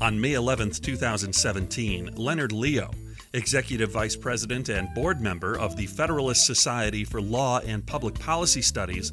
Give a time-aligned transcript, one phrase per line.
[0.00, 2.90] On May 11, 2017, Leonard Leo,
[3.34, 8.62] Executive Vice President and Board Member of the Federalist Society for Law and Public Policy
[8.62, 9.12] Studies,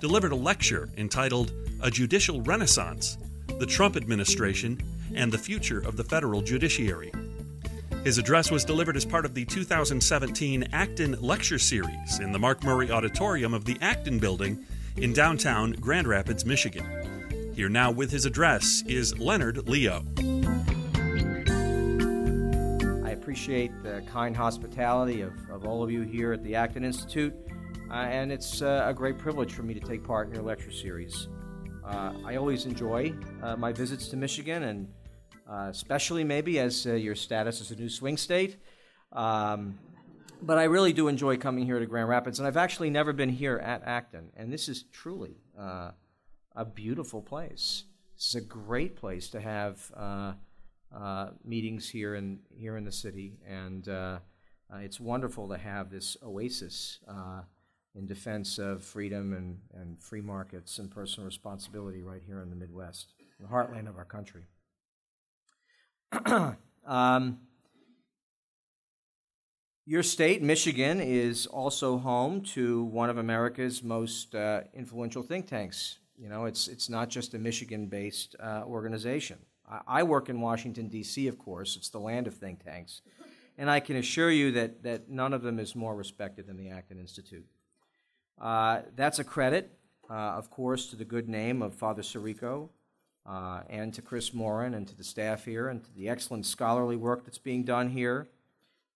[0.00, 1.50] delivered a lecture entitled
[1.82, 3.18] A Judicial Renaissance
[3.58, 4.80] The Trump Administration
[5.12, 7.10] and the Future of the Federal Judiciary.
[8.04, 12.62] His address was delivered as part of the 2017 Acton Lecture Series in the Mark
[12.62, 14.64] Murray Auditorium of the Acton Building
[14.96, 16.97] in downtown Grand Rapids, Michigan.
[17.58, 20.04] Here now with his address is Leonard Leo.
[23.04, 27.34] I appreciate the kind hospitality of, of all of you here at the Acton Institute,
[27.90, 30.70] uh, and it's uh, a great privilege for me to take part in your lecture
[30.70, 31.26] series.
[31.84, 34.88] Uh, I always enjoy uh, my visits to Michigan and
[35.50, 38.58] uh, especially maybe as uh, your status as a new swing state.
[39.12, 39.80] Um,
[40.42, 43.30] but I really do enjoy coming here to Grand Rapids, and I've actually never been
[43.30, 45.90] here at Acton, and this is truly uh,
[46.58, 47.84] a beautiful place.
[48.16, 50.32] This is a great place to have uh,
[50.94, 54.18] uh, meetings here in here in the city, and uh,
[54.80, 56.98] it's wonderful to have this oasis
[57.94, 62.56] in defense of freedom and, and free markets and personal responsibility right here in the
[62.56, 64.44] Midwest, the heartland of our country.
[66.86, 67.38] um,
[69.84, 75.98] your state, Michigan, is also home to one of America's most uh, influential think tanks.
[76.18, 79.38] You know, it's, it's not just a Michigan based uh, organization.
[79.70, 81.76] I, I, work in Washington, D.C., of course.
[81.76, 83.02] It's the land of think tanks.
[83.56, 86.70] And I can assure you that, that none of them is more respected than the
[86.70, 87.46] Acton Institute.
[88.40, 89.78] Uh, that's a credit,
[90.10, 92.68] uh, of course, to the good name of Father Sirico,
[93.26, 96.96] uh, and to Kris Mauren and to the staff here and to the excellent scholarly
[96.96, 98.28] work that's being done here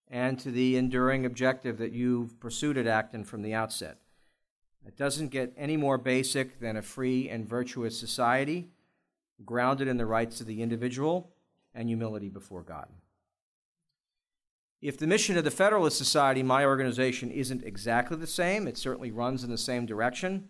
[0.09, 3.99] and to the enduring objective that you've pursued at Acton from the outset.
[4.87, 8.71] It doesn't get any more basic than a free and virtuous society
[9.45, 11.31] grounded in the rights of the individual
[11.75, 12.89] and humility before God.
[14.81, 19.13] If the mission of the Federalist Society, my organization, isn't exactly the same, it certainly
[19.13, 20.49] runs in the same direction.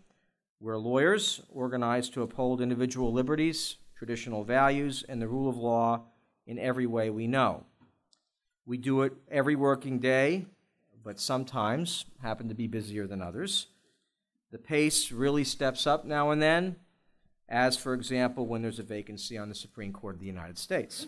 [0.58, 6.04] We're lawyers organized to uphold individual liberties, traditional values, and the rule of law
[6.46, 7.64] in every way we know.
[8.64, 10.46] We do it every working day,
[11.04, 13.66] but sometimes happen to be busier than others.
[14.52, 16.76] The pace really steps up now and then,
[17.48, 21.06] as, for example, when there's a vacancy on the Supreme Court of the United States.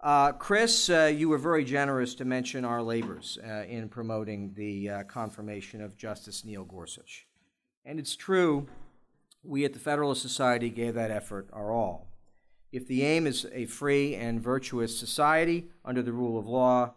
[0.00, 4.88] Uh, Chris, uh, you were very generous to mention our labors uh, in promoting the
[4.88, 7.26] uh, confirmation of Justice Neil Gorsuch.
[7.84, 8.68] And it's true,
[9.42, 12.06] we at the Federalist Society gave that effort our all.
[12.70, 16.94] If the aim is a free and virtuous society under the rule of law,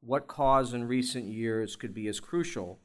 [0.00, 2.78] what cause in recent years could be as crucial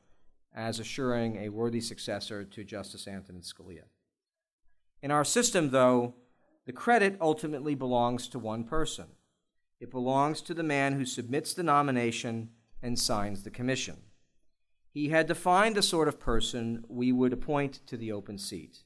[0.54, 3.84] as assuring a worthy successor to Justice Antonin Scalia?
[5.02, 6.16] In our system, though,
[6.66, 9.06] the credit ultimately belongs to one person.
[9.80, 12.50] It belongs to the man who submits the nomination
[12.82, 13.98] and signs the commission.
[14.92, 18.80] He had defined the sort of person we would appoint to the open seat.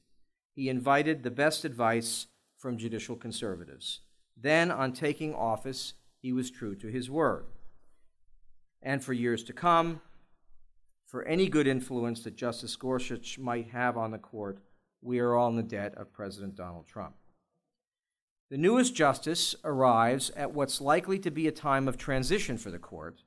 [0.54, 2.26] He invited the best advice
[2.56, 4.00] from judicial conservatives.
[4.36, 7.46] Then, on taking office, he was true to his word.
[8.82, 10.00] And for years to come,
[11.14, 14.58] for any good influence that Justice Gorsuch might have on the court,
[15.00, 17.14] we are all in the debt of President Donald Trump.
[18.50, 22.80] The newest justice arrives at what's likely to be a time of transition for the
[22.80, 23.22] court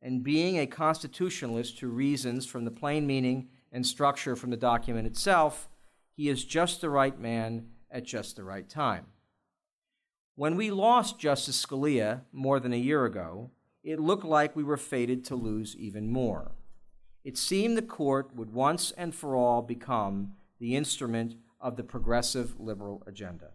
[0.00, 5.06] and being a constitutionalist who reasons from the plain meaning and structure from the document
[5.06, 5.68] itself,
[6.16, 9.04] he is just the right man at just the right time.
[10.34, 13.50] When we lost Justice Scalia more than a year ago,
[13.84, 16.52] it looked like we were fated to lose even more.
[17.24, 22.58] It seemed the court would once and for all become the instrument of the progressive
[22.58, 23.50] liberal agenda.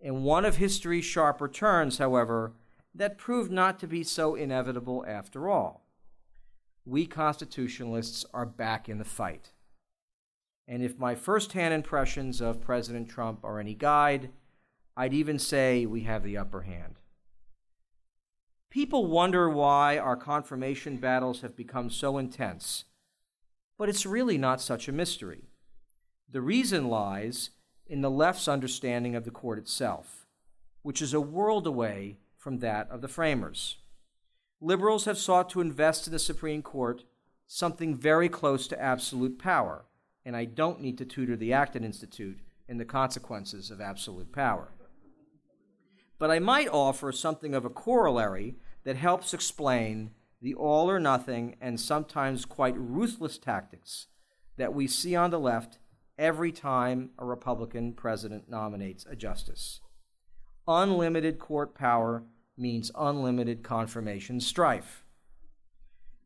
[0.00, 2.52] In one of history's sharper turns, however,
[2.94, 5.86] that proved not to be so inevitable after all.
[6.84, 9.52] We constitutionalists are back in the fight.
[10.68, 14.30] And if my firsthand impressions of President Trump are any guide,
[14.96, 17.00] I'd even say we have the upper hand.
[18.74, 22.86] People wonder why our confirmation battles have become so intense,
[23.78, 25.44] but it's really not such a mystery.
[26.28, 27.50] The reason lies
[27.86, 30.26] in the left's understanding of the court itself,
[30.82, 33.76] which is a world away from that of the framers.
[34.60, 37.04] Liberals have sought to invest in the Supreme Court
[37.46, 39.84] something very close to absolute power,
[40.24, 44.72] and I don't need to tutor the Acton Institute in the consequences of absolute power.
[46.18, 50.10] But I might offer something of a corollary that helps explain
[50.40, 54.06] the all or nothing and sometimes quite ruthless tactics
[54.56, 55.78] that we see on the left
[56.18, 59.80] every time a Republican president nominates a justice.
[60.68, 62.22] Unlimited court power
[62.56, 65.04] means unlimited confirmation strife.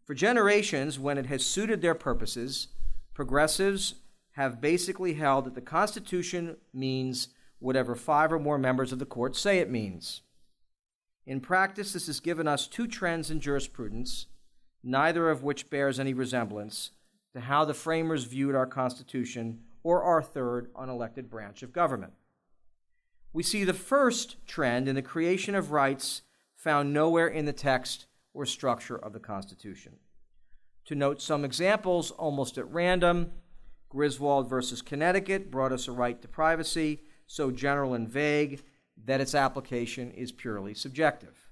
[0.04, 2.68] For generations, when it has suited their purposes,
[3.14, 3.94] progressives
[4.32, 7.28] have basically held that the Constitution means
[7.58, 10.22] whatever five or more members of the court say it means.
[11.28, 14.28] In practice, this has given us two trends in jurisprudence,
[14.82, 16.92] neither of which bears any resemblance
[17.34, 22.14] to how the framers viewed our Constitution or our third unelected branch of government.
[23.34, 26.22] We see the first trend in the creation of rights
[26.56, 29.96] found nowhere in the text or structure of the Constitution.
[30.86, 33.32] To note some examples, almost at random,
[33.90, 38.62] Griswold versus Connecticut brought us a right to privacy so general and vague
[39.04, 41.48] that its application is purely subjective.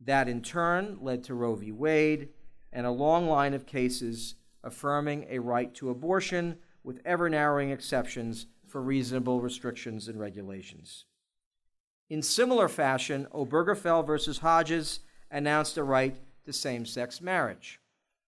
[0.00, 1.72] That in turn led to Roe v.
[1.72, 2.28] Wade
[2.72, 8.46] and a long line of cases affirming a right to abortion with ever narrowing exceptions
[8.66, 11.04] for reasonable restrictions and regulations.
[12.08, 15.00] In similar fashion, Obergefell versus Hodges
[15.30, 17.80] announced a right to same sex marriage.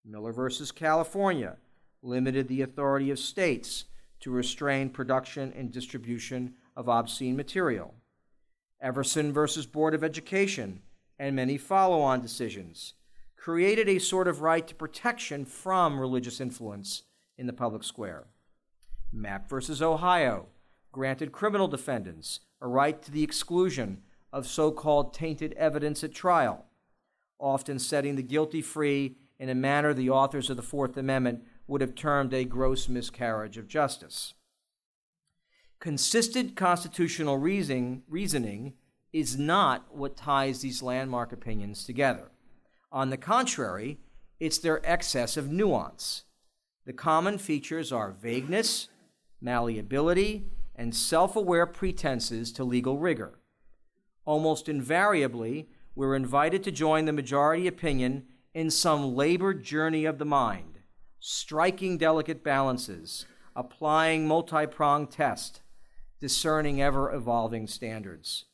[0.05, 1.57] Miller versus California
[2.03, 3.85] limited the authority of states
[4.21, 7.95] to restrain production and distribution of obscene material.
[8.81, 10.83] Everson versus Board of Education
[11.19, 12.95] and many follow on decisions
[13.37, 17.03] created a sort of right to protection from religious influence
[17.37, 18.27] in the public square.
[19.13, 20.47] Mapp versus Ohio
[20.93, 24.03] granted criminal defendants a right to the exclusion
[24.33, 26.67] of so called tainted evidence at trial,
[27.39, 31.81] often setting the guilty free in a manner the authors of the Fourth Amendment would
[31.81, 34.35] have termed a gross miscarriage of justice.
[35.81, 38.73] Consistent constitutional reasoning, reasoning
[39.13, 42.33] is not what ties these landmark opinions together.
[42.91, 44.01] On the contrary,
[44.41, 46.25] it's their excess of nuance.
[46.85, 48.89] The common features are vagueness,
[49.41, 53.39] malleability, and self aware pretenses to legal rigor.
[54.25, 60.25] Almost invariably, we're invited to join the majority opinion in some labored journey of the
[60.25, 60.81] mind,
[61.21, 65.61] striking delicate balances, applying multi pronged test,
[66.21, 68.47] discerning ever evolving standards.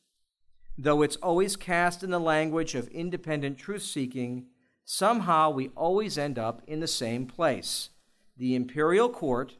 [0.77, 4.47] Though it's always cast in the language of independent truth seeking,
[4.83, 7.89] somehow we always end up in the same place
[8.37, 9.55] the imperial court,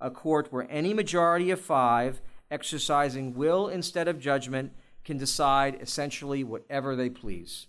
[0.00, 2.20] a court where any majority of five,
[2.50, 4.72] exercising will instead of judgment,
[5.02, 7.68] can decide essentially whatever they please.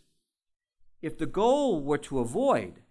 [1.02, 2.82] If the goal were to avoid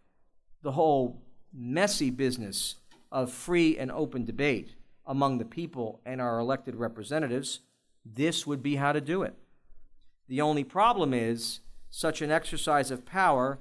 [0.63, 1.23] the whole
[1.53, 2.77] messy business
[3.13, 4.75] of free and open debate
[5.09, 7.61] among the people and our elected representatives,
[8.05, 9.35] this would be how to do it.
[10.29, 11.61] The only problem is
[11.91, 13.59] such an exercise of power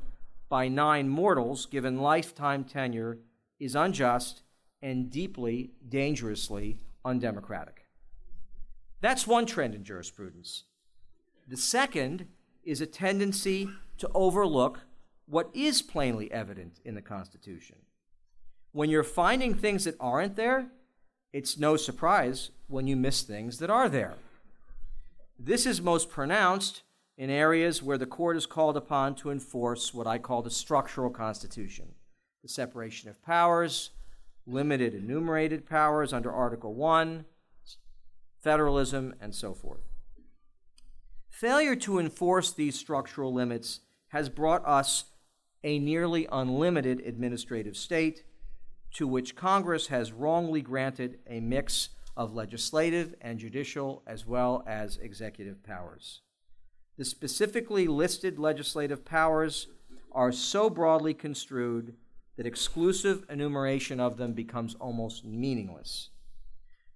[0.49, 3.19] by nine mortals given lifetime tenure
[3.59, 4.41] is unjust
[4.81, 7.85] and deeply, dangerously undemocratic.
[8.99, 10.65] That's one trend in jurisprudence.
[11.47, 12.27] The second
[12.63, 14.81] is a tendency to overlook
[15.25, 17.77] what is plainly evident in the Constitution.
[18.73, 20.67] When you're finding things that aren't there,
[21.33, 24.15] it's no surprise when you miss things that are there.
[25.39, 26.83] This is most pronounced
[27.17, 31.09] in areas where the court is called upon to enforce what I call the structural
[31.09, 31.93] constitution
[32.43, 33.89] the separation of powers,
[34.45, 37.25] limited enumerated powers under Article 1,
[38.41, 39.81] federalism, and so forth.
[41.29, 45.05] Failure to enforce these structural limits has brought us
[45.63, 48.23] a nearly unlimited administrative state
[48.93, 54.97] to which Congress has wrongly granted a mix of legislative and judicial as well as
[54.97, 56.21] executive powers.
[56.97, 59.67] The specifically listed legislative powers
[60.11, 61.95] are so broadly construed
[62.37, 66.09] that exclusive enumeration of them becomes almost meaningless.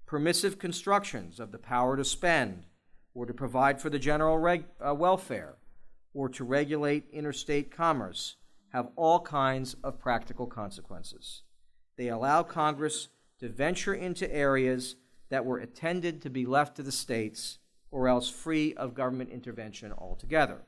[0.07, 2.65] Permissive constructions of the power to spend
[3.13, 5.57] or to provide for the general reg- uh, welfare
[6.13, 8.37] or to regulate interstate commerce
[8.73, 11.43] have all kinds of practical consequences.
[12.01, 13.09] They allow Congress
[13.41, 14.95] to venture into areas
[15.29, 17.59] that were intended to be left to the states
[17.91, 20.63] or else free of government intervention altogether.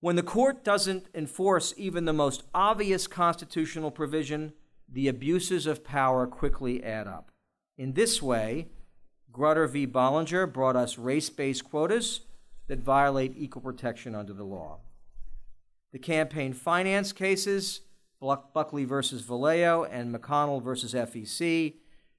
[0.00, 4.54] When the court doesn't enforce even the most obvious constitutional provision,
[4.88, 7.32] the abuses of power quickly add up.
[7.76, 8.68] In this way,
[9.30, 9.86] Grutter v.
[9.86, 12.22] Bollinger brought us race based quotas
[12.66, 14.78] that violate equal protection under the law.
[15.92, 17.82] The campaign finance cases,
[18.22, 21.74] Buckley versus Valeo and McConnell versus FEC,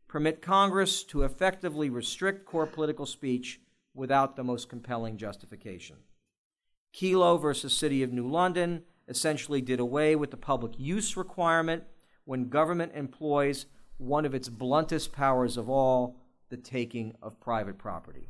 [0.07, 3.61] permit Congress to effectively restrict core political speech
[3.93, 5.97] without the most compelling justification.
[6.93, 11.83] Kelo versus City of New London essentially did away with the public use requirement
[12.25, 13.65] when government employs
[13.97, 16.17] one of its bluntest powers of all,
[16.49, 18.29] the taking of private property.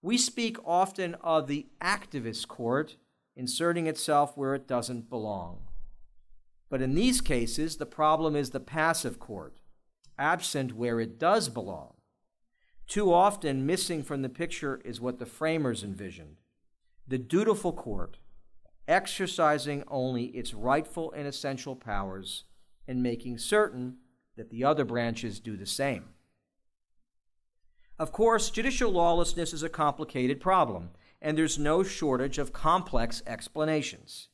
[0.00, 2.96] We speak often of the activist court
[3.36, 5.60] inserting itself where it doesn't belong.
[6.72, 9.60] But in these cases, the problem is the passive court,
[10.18, 11.92] absent where it does belong.
[12.86, 16.38] Too often, missing from the picture is what the framers envisioned
[17.06, 18.16] the dutiful court,
[18.88, 22.44] exercising only its rightful and essential powers
[22.88, 23.98] and making certain
[24.36, 26.04] that the other branches do the same.
[27.98, 34.30] Of course, judicial lawlessness is a complicated problem, and there's no shortage of complex explanations.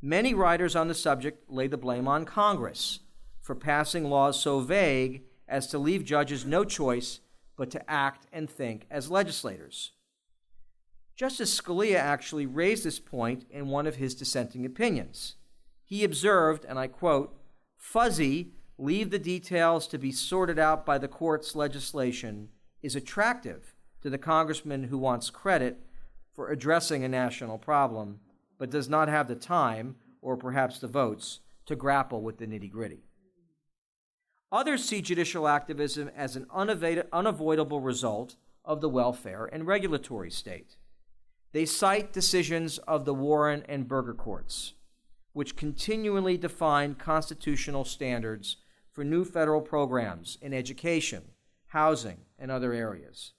[0.00, 3.00] Many writers on the subject lay the blame on Congress
[3.40, 7.20] for passing laws so vague as to leave judges no choice
[7.56, 9.92] but to act and think as legislators.
[11.16, 15.34] Justice Scalia actually raised this point in one of his dissenting opinions.
[15.84, 17.36] He observed, and I quote,
[17.76, 22.50] fuzzy, leave the details to be sorted out by the court's legislation
[22.82, 25.80] is attractive to the congressman who wants credit
[26.32, 28.20] for addressing a national problem,
[28.58, 32.70] but does not have the time or perhaps the votes to grapple with the nitty
[32.70, 33.04] gritty.
[34.50, 40.76] Others see judicial activism as an unavoidable result of the welfare and regulatory state.
[41.52, 44.74] They cite decisions of the Warren and Burger courts,
[45.32, 48.56] which continually define constitutional standards
[48.90, 51.22] for new federal programs in education,
[51.68, 53.32] housing, and other areas.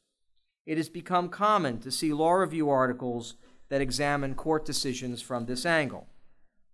[0.65, 3.35] It has become common to see law review articles
[3.69, 6.07] that examine court decisions from this angle,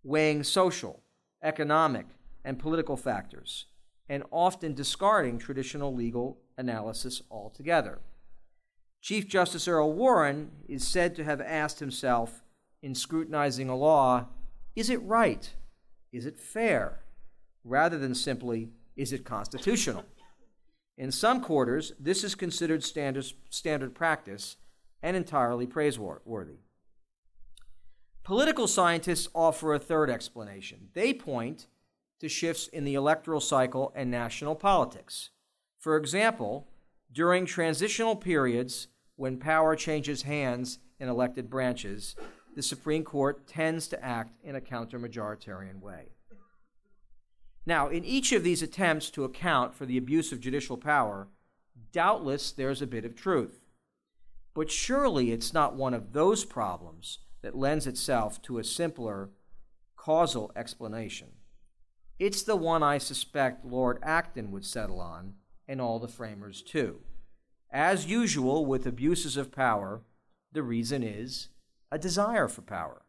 [0.04, 1.02] weighing social,
[1.44, 2.06] economic,
[2.44, 3.66] and political factors,
[4.10, 8.00] and often discarding traditional legal analysis altogether.
[9.02, 12.44] Chief Justice Earl Warren is said to have asked himself
[12.82, 14.28] in scrutinizing a law
[14.76, 15.54] is it right?
[16.12, 17.00] Is it fair?
[17.64, 20.04] Rather than simply, is it constitutional?
[20.98, 24.58] In some quarters, this is considered standard, standard practice
[25.02, 26.60] and entirely praiseworthy.
[28.26, 30.90] Political scientists offer a third explanation.
[30.94, 31.68] They point
[32.20, 35.30] to shifts in the electoral cycle and national politics.
[35.78, 36.68] For example,
[37.12, 42.16] during transitional periods, when power changes hands in elected branches,
[42.56, 46.08] the Supreme Court tends to act in a counter-majoritarian way.
[47.64, 51.28] Now, in each of these attempts to account for the abuse of judicial power,
[51.92, 53.62] doubtless there's a bit of truth.
[54.56, 59.30] But surely it's not one of those problems that lends itself to a simpler
[59.96, 61.28] causal explanation.
[62.18, 65.36] It's the one I suspect Lord Acton would settle on,
[65.68, 67.02] and all the framers too.
[67.72, 70.02] As usual with abuses of power,
[70.52, 71.50] the reason is
[71.92, 73.04] a desire for power.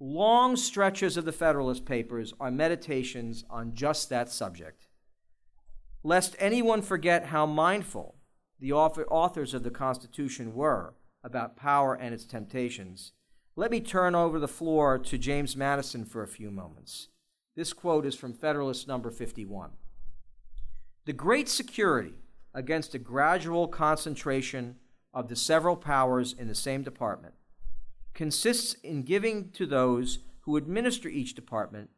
[0.00, 4.88] Long stretches of the Federalist Papers are meditations on just that subject.
[6.02, 8.16] Lest anyone forget how mindful
[8.58, 13.12] the authors of the Constitution were about power and its temptations,
[13.60, 17.08] let me turn over the floor to James Madison for a few moments.
[17.56, 19.72] This quote is from Federalist number 51.
[21.04, 22.14] The great security
[22.54, 24.76] against a gradual concentration
[25.12, 27.34] of the several powers in the same department
[28.14, 31.90] consists in giving to those who administer each department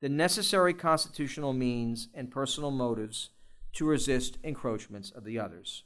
[0.00, 3.28] the necessary constitutional means and personal motives
[3.74, 5.84] to resist encroachments of the others.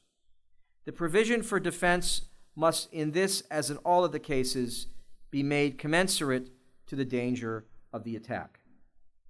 [0.85, 4.87] The provision for defense must, in this as in all of the cases,
[5.31, 6.51] be made commensurate
[6.87, 8.61] to the danger of the attack.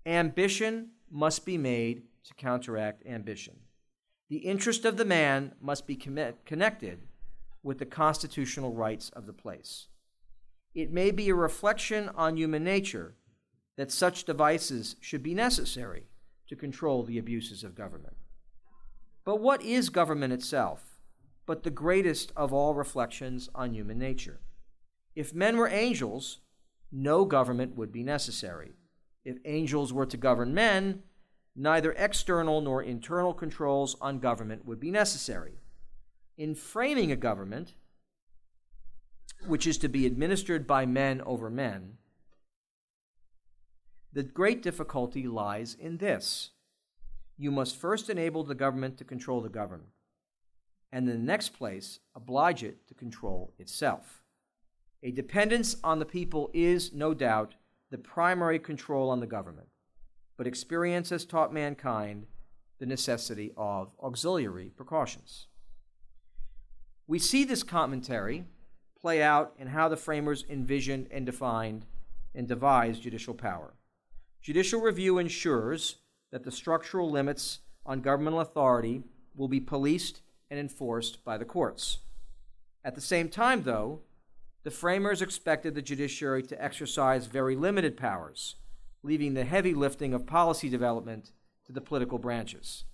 [0.06, 3.56] Ambition must be made to counteract ambition.
[4.28, 7.00] The interest of the man must be connected
[7.62, 9.88] with the constitutional rights of the place.
[10.74, 13.16] It may be a reflection on human nature
[13.76, 16.04] that such devices should be necessary
[16.48, 18.16] to control the abuses of government.
[19.24, 20.98] But what is government itself
[21.46, 24.40] but the greatest of all reflections on human nature?
[25.20, 26.38] If men were angels,
[26.90, 28.72] no government would be necessary.
[29.22, 31.02] If angels were to govern men,
[31.54, 35.58] neither external nor internal controls on government would be necessary.
[36.38, 37.74] In framing a government,
[39.46, 41.98] which is to be administered by men over men,
[44.14, 46.52] the great difficulty lies in this.
[47.36, 49.88] You must first enable the government to control the governed,
[50.90, 54.19] and in the next place, oblige it to control itself.
[55.02, 57.54] A dependence on the people is, no doubt,
[57.90, 59.68] the primary control on the government
[60.40, 62.24] but experience has taught mankind
[62.78, 65.48] the necessity of auxiliary precautions.
[67.06, 68.46] We see this commentary
[68.98, 71.84] play out in how the framers envisioned and defined
[72.34, 73.74] and devised judicial power.
[74.40, 75.96] Judicial review ensures
[76.32, 79.02] that the structural limits on governmental authority
[79.36, 81.98] will be policed and enforced by the courts.
[82.82, 84.00] At the same time, though,
[84.62, 88.56] the framers expected the judiciary to exercise very limited powers,
[89.02, 91.32] leaving the heavy lifting of policy development
[91.64, 92.84] to the political branches.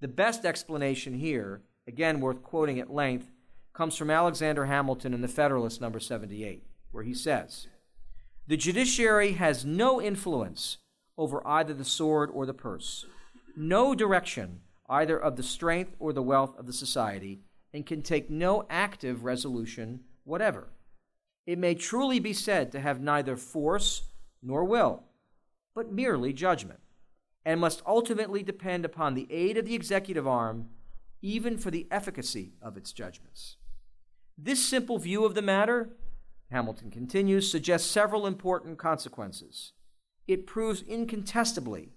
[0.00, 3.32] The best explanation here, again worth quoting at length,
[3.72, 7.66] comes from Alexander Hamilton in The Federalist, number 78, where he says
[8.46, 10.78] The judiciary has no influence
[11.18, 13.04] over either the sword or the purse,
[13.56, 17.40] no direction either of the strength or the wealth of the society,
[17.72, 20.68] and can take no active resolution whatever.
[21.46, 24.04] It may truly be said to have neither force
[24.42, 25.04] nor will,
[25.74, 26.80] but merely judgment,
[27.44, 30.70] and must ultimately depend upon the aid of the executive arm,
[31.20, 33.56] even for the efficacy of its judgments.
[34.36, 35.96] This simple view of the matter,
[36.50, 39.72] Hamilton continues, suggests several important consequences.
[40.26, 41.92] It proves incontestably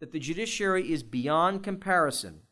[0.00, 2.42] that the judiciary is beyond comparison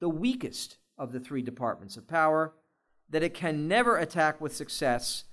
[0.00, 2.54] the weakest of the three departments of power,
[3.08, 5.24] that it can never attack with success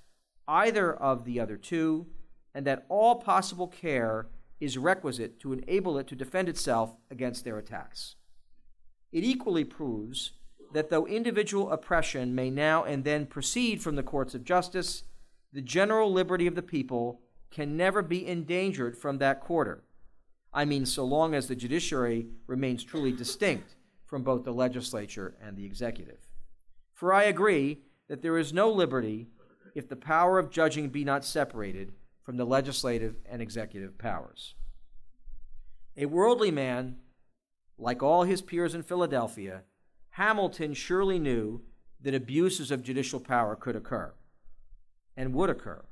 [0.50, 2.06] either of the other two,
[2.52, 4.26] and that all possible care
[4.58, 8.16] is requisite to enable it to defend itself against their attacks.
[9.12, 10.32] It equally proves
[10.72, 15.04] that though individual oppression may now and then proceed from the courts of justice,
[15.52, 19.84] the general liberty of the people can never be endangered from that quarter.
[20.52, 23.76] I mean, so long as the judiciary remains truly distinct
[24.06, 26.28] from both the legislature and the executive.
[26.92, 29.28] For I agree that there is no liberty
[29.74, 34.54] if the power of judging be not separated from the legislative and executive powers.
[35.96, 36.96] A worldly man,
[37.78, 39.62] like all his peers in Philadelphia,
[40.10, 41.62] Hamilton surely knew
[42.00, 44.12] that abuses of judicial power could occur
[45.16, 45.84] and would occur.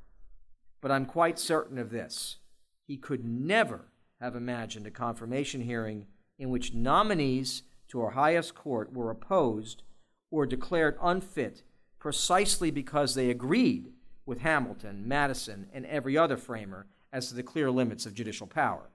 [0.80, 2.38] But I'm quite certain of this.
[2.86, 6.06] He could never have imagined a confirmation hearing
[6.38, 9.82] in which nominees to our highest court were opposed
[10.30, 11.62] or declared unfit
[11.98, 13.92] precisely because they agreed
[14.26, 18.90] with Hamilton, Madison, and every other framer as to the clear limits of judicial power.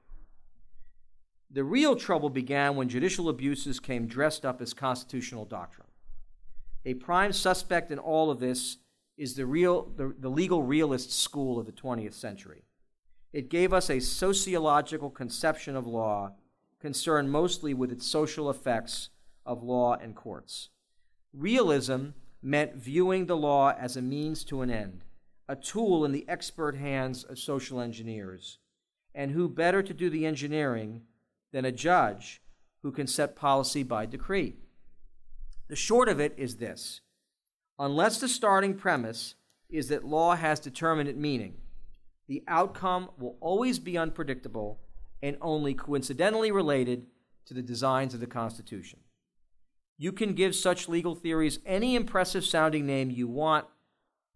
[1.49, 5.87] The real trouble began when judicial abuses came dressed up as constitutional doctrine.
[6.85, 8.77] A prime suspect in all of this
[9.17, 12.63] is the, real, the, the legal realist school of the 20th century.
[13.31, 16.33] It gave us a sociological conception of law
[16.79, 19.09] concerned mostly with its social effects
[19.45, 20.69] of law and courts.
[21.33, 22.09] Realism
[22.43, 25.05] meant viewing the law as a means to an end,
[25.47, 28.59] a tool in the expert hands of social engineers.
[29.15, 31.03] And who better to do the engineering
[31.51, 32.41] than a judge
[32.81, 34.55] who can set policy by decree?
[35.69, 37.01] The short of it is this
[37.79, 39.35] unless the starting premise
[39.69, 41.55] is that law has determinate meaning,
[42.27, 44.79] the outcome will always be unpredictable
[45.21, 47.07] and only coincidentally related
[47.45, 48.99] to the designs of the Constitution.
[50.03, 53.67] You can give such legal theories any impressive sounding name you want,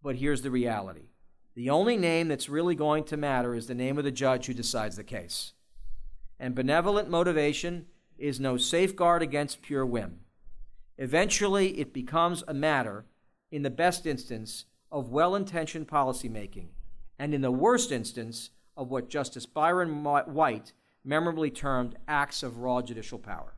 [0.01, 1.10] but here's the reality.
[1.56, 4.53] The only name that's really going to matter is the name of the judge who
[4.53, 5.51] decides the case.
[6.39, 10.21] And benevolent motivation is no safeguard against pure whim.
[10.97, 13.03] Eventually, it becomes a matter,
[13.51, 16.67] in the best instance, of well intentioned policymaking,
[17.19, 20.71] and in the worst instance, of what Justice Byron White
[21.03, 23.57] memorably termed acts of raw judicial power.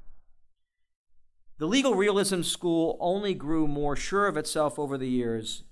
[1.60, 5.64] The legal realism school only grew more sure of itself over the years,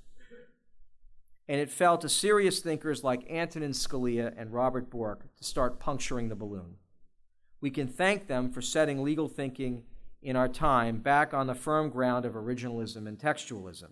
[1.47, 6.27] and it fell to serious thinkers like Antonin Scalia and Robert Bork to start puncturing
[6.27, 6.75] the balloon.
[7.61, 9.83] We can thank them for setting legal thinking
[10.21, 13.91] in our time back on the firm ground of originalism and textualism.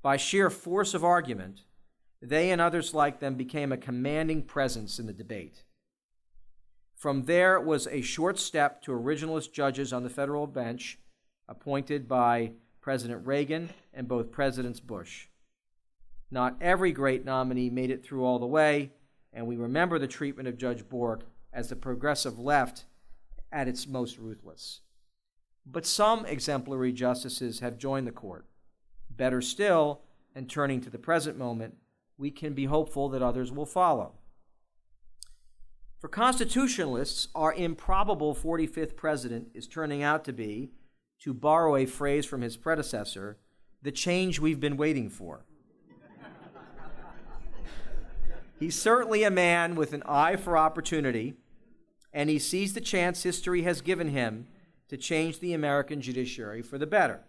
[0.00, 1.60] By sheer force of argument,
[2.22, 5.64] they and others like them became a commanding presence in the debate.
[6.96, 10.98] From there was a short step to originalist judges on the federal bench
[11.48, 15.26] appointed by President Reagan and both Presidents Bush.
[16.30, 18.92] Not every great nominee made it through all the way,
[19.32, 22.84] and we remember the treatment of Judge Bork as the progressive left
[23.50, 24.80] at its most ruthless.
[25.64, 28.46] But some exemplary justices have joined the court.
[29.10, 30.02] Better still,
[30.34, 31.76] and turning to the present moment,
[32.16, 34.14] we can be hopeful that others will follow.
[35.98, 40.70] For constitutionalists, our improbable 45th president is turning out to be
[41.20, 43.38] to borrow a phrase from his predecessor,
[43.82, 45.44] the change we've been waiting for.
[48.58, 51.34] He's certainly a man with an eye for opportunity,
[52.12, 54.48] and he sees the chance history has given him
[54.88, 57.20] to change the American judiciary for the better.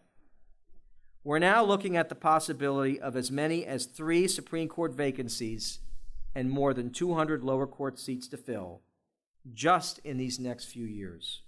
[1.23, 5.79] We're now looking at the possibility of as many as three Supreme Court vacancies
[6.33, 8.81] and more than 200 lower court seats to fill
[9.53, 11.41] just in these next few years.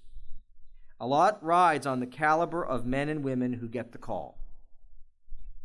[1.01, 4.37] A lot rides on the caliber of men and women who get the call.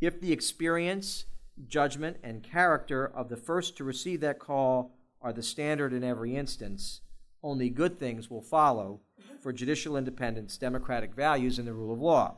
[0.01, 1.27] If the experience,
[1.69, 6.35] judgment, and character of the first to receive that call are the standard in every
[6.35, 7.03] instance,
[7.43, 9.01] only good things will follow
[9.43, 12.37] for judicial independence, democratic values, and the rule of law.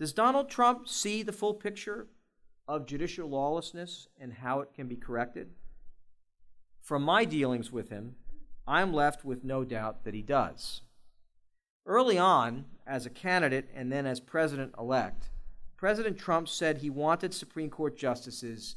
[0.00, 2.08] Does Donald Trump see the full picture
[2.66, 5.50] of judicial lawlessness and how it can be corrected?
[6.82, 8.16] From my dealings with him,
[8.66, 10.82] I'm left with no doubt that he does.
[11.86, 15.30] Early on, as a candidate and then as president elect,
[15.76, 18.76] President Trump said he wanted Supreme Court justices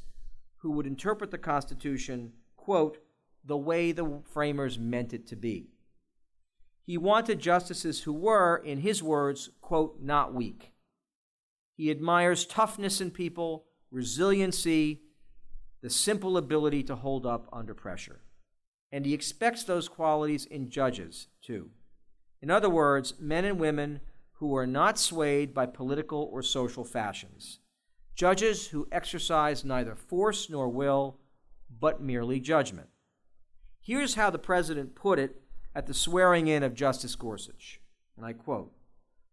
[0.58, 2.98] who would interpret the Constitution, quote,
[3.44, 5.68] the way the framers meant it to be.
[6.82, 10.72] He wanted justices who were, in his words, quote, not weak.
[11.74, 15.02] He admires toughness in people, resiliency,
[15.82, 18.20] the simple ability to hold up under pressure.
[18.94, 21.70] And he expects those qualities in judges, too.
[22.40, 24.00] In other words, men and women
[24.34, 27.58] who are not swayed by political or social fashions.
[28.14, 31.18] Judges who exercise neither force nor will,
[31.80, 32.86] but merely judgment.
[33.80, 35.42] Here's how the president put it
[35.74, 37.80] at the swearing in of Justice Gorsuch,
[38.16, 38.72] and I quote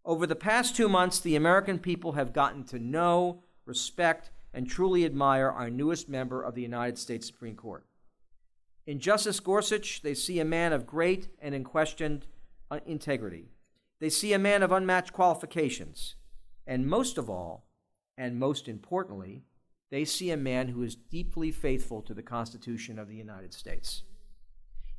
[0.04, 5.06] over the past two months, the American people have gotten to know, respect, and truly
[5.06, 7.86] admire our newest member of the United States Supreme Court.
[8.92, 12.28] In Justice Gorsuch, they see a man of great and unquestioned
[12.70, 13.54] uh, integrity.
[14.02, 16.16] They see a man of unmatched qualifications.
[16.68, 17.70] And most of all,
[18.18, 19.46] and most importantly,
[19.92, 24.04] they see a man who is deeply faithful to the Constitution of the United States.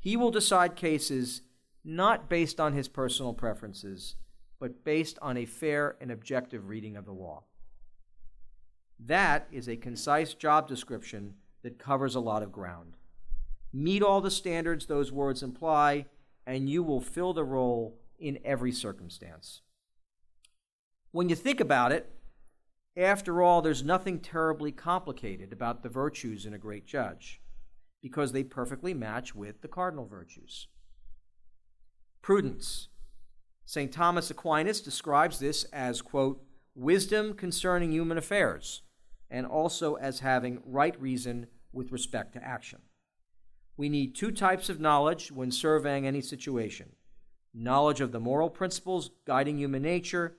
[0.00, 1.42] He will decide cases
[1.84, 4.16] not based on his personal preferences
[4.58, 7.42] but based on a fair and objective reading of the law.
[8.98, 12.96] That is a concise job description that covers a lot of ground.
[13.72, 16.06] Meet all the standards those words imply,
[16.46, 19.62] and you will fill the role in every circumstance.
[21.10, 22.10] When you think about it,
[22.96, 27.40] after all, there's nothing terribly complicated about the virtues in a great judge,
[28.02, 30.68] because they perfectly match with the cardinal virtues.
[32.20, 32.88] Prudence,
[33.64, 33.90] St.
[33.90, 38.82] Thomas Aquinas describes this as, quote, wisdom concerning human affairs,
[39.30, 42.80] and also as having right reason with respect to action.
[43.82, 46.90] We need two types of knowledge when surveying any situation
[47.52, 50.36] knowledge of the moral principles guiding human nature,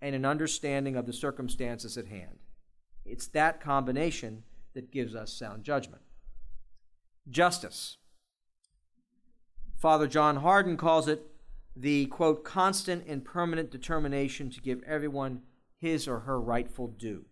[0.00, 2.38] and an understanding of the circumstances at hand.
[3.04, 6.02] It's that combination that gives us sound judgment.
[7.28, 7.96] Justice.
[9.76, 11.26] Father John Hardon calls it
[11.74, 15.42] the quote constant and permanent determination to give everyone
[15.80, 17.24] his or her rightful due.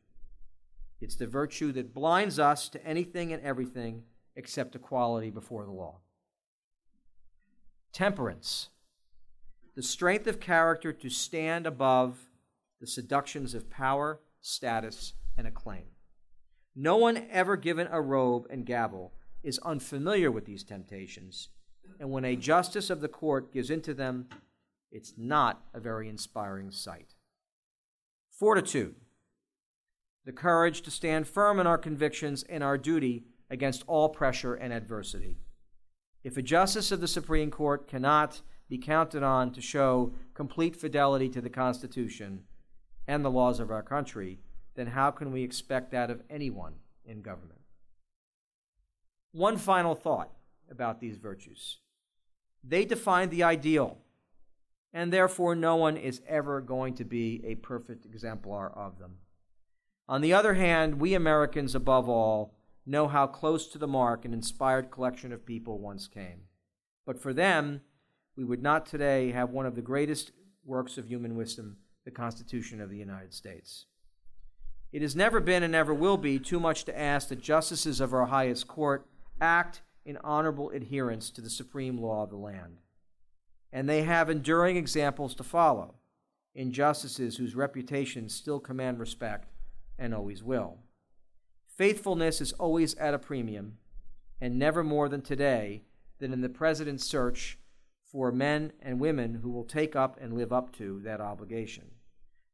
[1.00, 4.02] It's the virtue that blinds us to anything and everything
[4.36, 6.00] except equality before the law.
[7.92, 8.68] Temperance,
[9.74, 12.18] the strength of character to stand above
[12.80, 15.86] the seductions of power, status, and acclaim.
[16.74, 21.48] No one ever given a robe and gavel is unfamiliar with these temptations
[21.98, 24.28] and when a justice of the court gives into them,
[24.90, 27.14] it's not a very inspiring sight.
[28.30, 28.94] Fortitude,
[30.24, 34.72] the courage to stand firm in our convictions and our duty against all pressure and
[34.72, 35.36] adversity.
[36.24, 41.28] If a justice of the Supreme Court cannot be counted on to show complete fidelity
[41.28, 42.42] to the Constitution
[43.06, 44.40] and the laws of our country,
[44.74, 47.60] then how can we expect that of anyone in government?
[49.32, 50.30] One final thought
[50.70, 51.78] about these virtues.
[52.64, 53.98] They define the ideal,
[54.92, 59.18] and therefore no one is ever going to be a perfect exemplar of them.
[60.08, 62.55] On the other hand, we Americans, above all,
[62.86, 66.42] know how close to the mark an inspired collection of people once came.
[67.04, 67.82] But for them,
[68.36, 70.30] we would not today have one of the greatest
[70.64, 73.86] works of human wisdom, the Constitution of the United States.
[74.92, 78.14] It has never been and never will be too much to ask that justices of
[78.14, 79.06] our highest court
[79.40, 82.78] act in honorable adherence to the supreme law of the land.
[83.72, 85.96] And they have enduring examples to follow
[86.54, 89.50] in justices whose reputations still command respect
[89.98, 90.78] and always will.
[91.76, 93.76] Faithfulness is always at a premium,
[94.40, 95.82] and never more than today
[96.18, 97.58] than in the President's search
[98.10, 101.84] for men and women who will take up and live up to that obligation.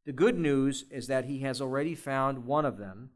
[0.05, 3.11] The good news is that he has already found one of them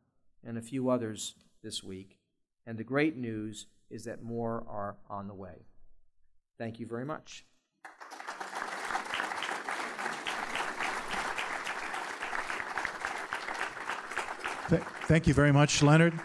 [0.45, 2.19] and a few others this week,
[2.65, 5.65] and the great news is that more are on the way.
[6.57, 7.45] Thank you very much.
[15.07, 16.19] Thank you very much, Leonard.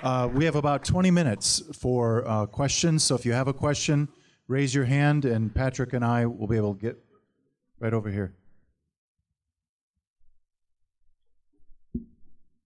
[0.00, 4.08] Uh, we have about 20 minutes for uh, questions, so if you have a question,
[4.46, 7.04] raise your hand, and Patrick and I will be able to get
[7.80, 8.32] right over here.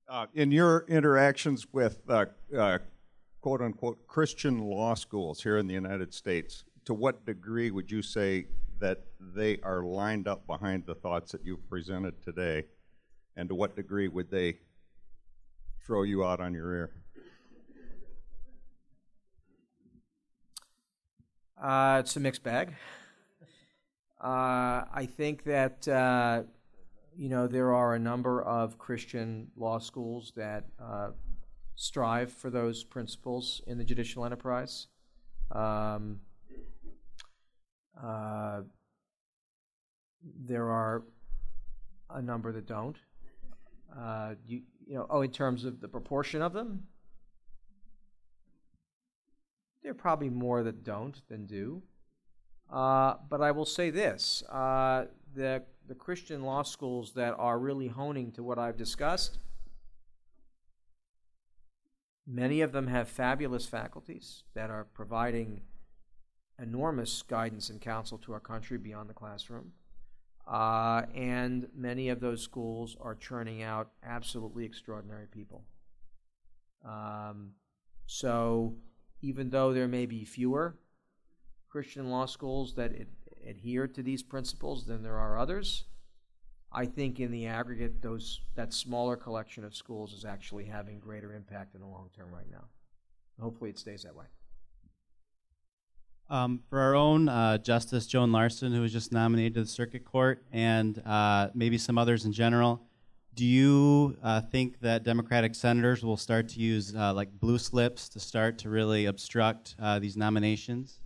[0.06, 2.78] Uh, in your interactions with uh, uh,
[3.40, 8.02] quote unquote Christian law schools here in the United States, to what degree would you
[8.02, 8.44] say
[8.78, 12.66] that they are lined up behind the thoughts that you've presented today?
[13.36, 14.58] And to what degree would they
[15.84, 16.90] throw you out on your ear?
[21.62, 22.74] Uh, it's a mixed bag.
[24.20, 26.42] Uh, I think that uh,
[27.16, 31.10] you know there are a number of Christian law schools that uh,
[31.76, 34.86] strive for those principles in the judicial enterprise.
[35.50, 36.20] Um,
[38.02, 38.62] uh,
[40.44, 41.02] there are
[42.10, 42.96] a number that don't.
[43.96, 46.84] Uh, you, you know, oh, in terms of the proportion of them,
[49.82, 51.82] there are probably more that don't than do.
[52.70, 57.88] Uh, but I will say this uh, the, the Christian law schools that are really
[57.88, 59.38] honing to what I've discussed,
[62.26, 65.60] many of them have fabulous faculties that are providing
[66.60, 69.72] enormous guidance and counsel to our country beyond the classroom.
[70.46, 75.64] Uh, and many of those schools are churning out absolutely extraordinary people.
[76.84, 77.52] Um,
[78.06, 78.74] so,
[79.20, 80.76] even though there may be fewer
[81.70, 83.06] Christian law schools that ad-
[83.46, 85.84] adhere to these principles than there are others,
[86.72, 91.32] I think in the aggregate, those that smaller collection of schools is actually having greater
[91.34, 92.64] impact in the long term right now.
[93.40, 94.26] Hopefully, it stays that way.
[96.32, 100.02] Um, for our own uh, Justice Joan Larsen, who was just nominated to the Circuit
[100.02, 102.80] Court, and uh, maybe some others in general,
[103.34, 108.08] do you uh, think that Democratic senators will start to use uh, like blue slips
[108.08, 111.00] to start to really obstruct uh, these nominations?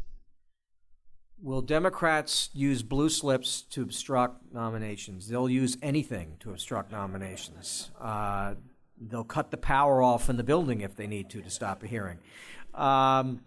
[1.42, 5.26] Will Democrats use blue slips to obstruct nominations?
[5.26, 7.90] They'll use anything to obstruct nominations.
[8.00, 8.54] Uh,
[8.96, 11.88] they'll cut the power off in the building if they need to to stop a
[11.88, 12.18] hearing.
[12.74, 13.40] Um,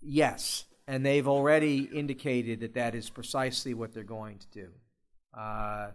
[0.00, 4.68] yes, and they've already indicated that that is precisely what they're going to do.
[5.36, 5.90] Uh,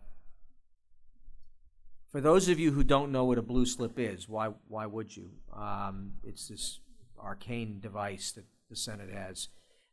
[2.11, 5.15] for those of you who don't know what a blue slip is, why why would
[5.15, 5.31] you?
[5.53, 6.79] Um, it's this
[7.19, 9.49] arcane device that the Senate has.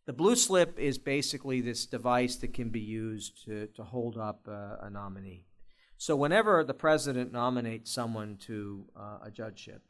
[0.07, 4.46] The blue slip is basically this device that can be used to, to hold up
[4.48, 5.44] a, a nominee.
[5.96, 9.83] So whenever the president nominates someone to uh, a judgeship,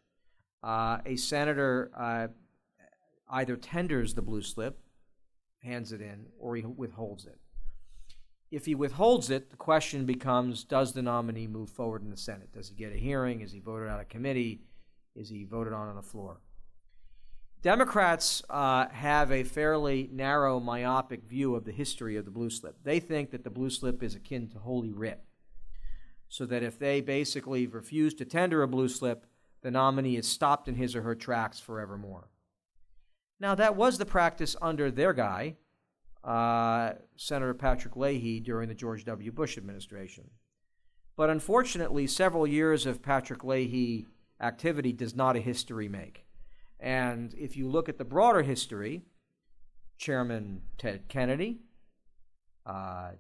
[0.62, 2.28] uh, a senator uh,
[3.32, 4.78] either tenders the blue slip,
[5.64, 7.38] hands it in, or he withholds it.
[8.50, 12.52] If he withholds it, the question becomes Does the nominee move forward in the Senate?
[12.52, 13.40] Does he get a hearing?
[13.40, 14.60] Is he voted out of committee?
[15.16, 16.40] Is he voted on on the floor?
[17.62, 22.76] Democrats uh, have a fairly narrow, myopic view of the history of the blue slip.
[22.82, 25.20] They think that the blue slip is akin to Holy Writ,
[26.28, 29.26] so that if they basically refuse to tender a blue slip,
[29.62, 32.28] the nominee is stopped in his or her tracks forevermore.
[33.42, 35.57] Now, that was the practice under their guy,
[36.22, 39.33] uh, Senator Patrick Leahy during the George W.
[39.33, 40.31] Bush administration.
[41.16, 44.07] But unfortunately, several years of Patrick Leahy
[44.40, 46.24] activity does not a history make.
[46.78, 49.02] And if you look at the broader history,
[49.98, 51.62] Chairman Ted Kennedy,
[52.64, 53.11] uh,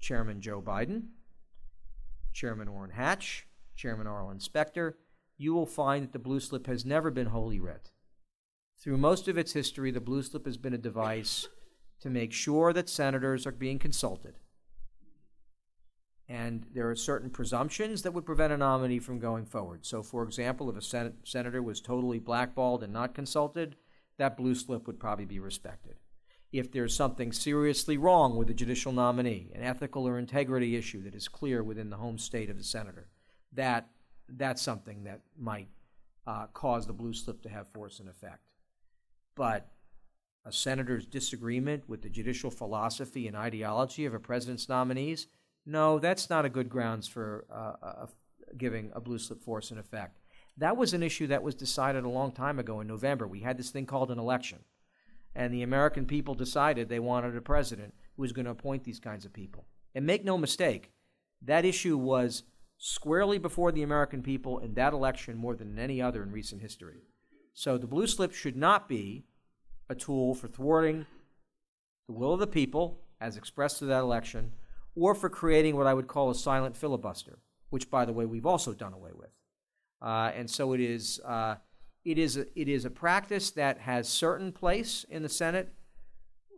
[0.00, 1.04] Chairman Joe Biden,
[2.32, 4.98] Chairman Orrin Hatch, Chairman Arlen Specter,
[5.38, 7.92] you will find that the blue slip has never been Holy Writ.
[8.80, 11.48] Through most of its history, the blue slip has been a device
[12.00, 14.36] to make sure that senators are being consulted.
[16.26, 19.84] And there are certain presumptions that would prevent a nominee from going forward.
[19.84, 23.76] So, for example, if a sen- senator was totally blackballed and not consulted,
[24.16, 25.96] that blue slip would probably be respected.
[26.50, 31.14] If there's something seriously wrong with a judicial nominee, an ethical or integrity issue that
[31.14, 33.08] is clear within the home state of the senator,
[33.52, 33.88] that
[34.28, 35.68] that's something that might
[36.26, 38.49] uh, cause the blue slip to have force and effect.
[39.36, 39.68] But
[40.44, 45.26] a senator's disagreement with the judicial philosophy and ideology of a president's nominees,
[45.66, 48.06] no, that's not a good grounds for uh, uh,
[48.56, 50.18] giving a blue slip force and effect.
[50.56, 53.26] That was an issue that was decided a long time ago in November.
[53.26, 54.60] We had this thing called an election.
[55.34, 58.98] And the American people decided they wanted a president who was going to appoint these
[58.98, 59.64] kinds of people.
[59.94, 60.90] And make no mistake,
[61.42, 62.42] that issue was
[62.78, 67.02] squarely before the American people in that election more than any other in recent history.
[67.52, 69.24] So the blue slip should not be
[69.88, 71.06] a tool for thwarting
[72.06, 74.52] the will of the people as expressed through that election
[74.96, 77.38] or for creating what I would call a silent filibuster,
[77.70, 79.30] which, by the way, we've also done away with.
[80.02, 81.56] Uh, and so it is, uh,
[82.04, 85.72] it, is a, it is a practice that has certain place in the Senate,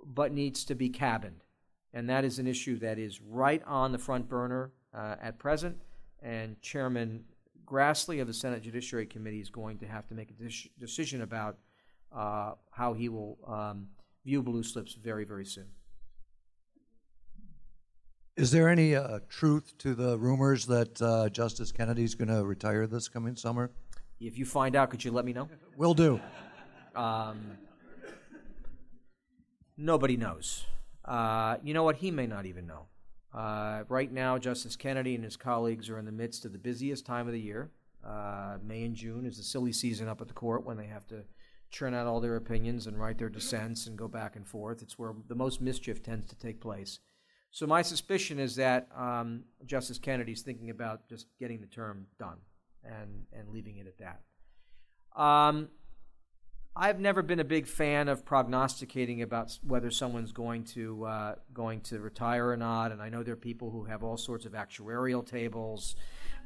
[0.04, 1.44] but needs to be cabined.
[1.92, 5.82] And that is an issue that is right on the front burner uh, at present.
[6.22, 7.24] And Chairman
[7.72, 11.22] Grassley of the Senate Judiciary Committee is going to have to make a dec- decision
[11.22, 11.56] about
[12.14, 13.88] uh, how he will um,
[14.26, 15.68] view blue slips very, very soon.
[18.36, 22.86] Is there any uh, truth to the rumors that uh, Justice is going to retire
[22.86, 23.70] this coming summer?
[24.20, 25.48] If you find out, could you let me know?
[25.76, 26.20] Will do.
[26.94, 27.58] Um,
[29.78, 30.64] nobody knows.
[31.04, 31.96] Uh, you know what?
[31.96, 32.86] He may not even know.
[33.34, 37.06] Uh, right now, Justice Kennedy and his colleagues are in the midst of the busiest
[37.06, 37.70] time of the year.
[38.04, 41.06] Uh, May and June is the silly season up at the court when they have
[41.08, 41.24] to
[41.70, 44.82] churn out all their opinions and write their dissents and go back and forth.
[44.82, 46.98] It's where the most mischief tends to take place.
[47.50, 52.06] So my suspicion is that um, Justice Kennedy is thinking about just getting the term
[52.18, 52.38] done
[52.84, 55.20] and and leaving it at that.
[55.20, 55.68] Um,
[56.74, 61.82] I've never been a big fan of prognosticating about whether someone's going to uh, going
[61.82, 64.52] to retire or not, and I know there are people who have all sorts of
[64.52, 65.96] actuarial tables.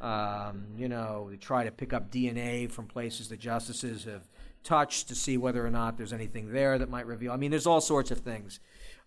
[0.01, 4.29] Um, you know, they try to pick up DNA from places the justices have
[4.65, 7.31] touched to see whether or not there's anything there that might reveal.
[7.31, 8.59] I mean, there's all sorts of things.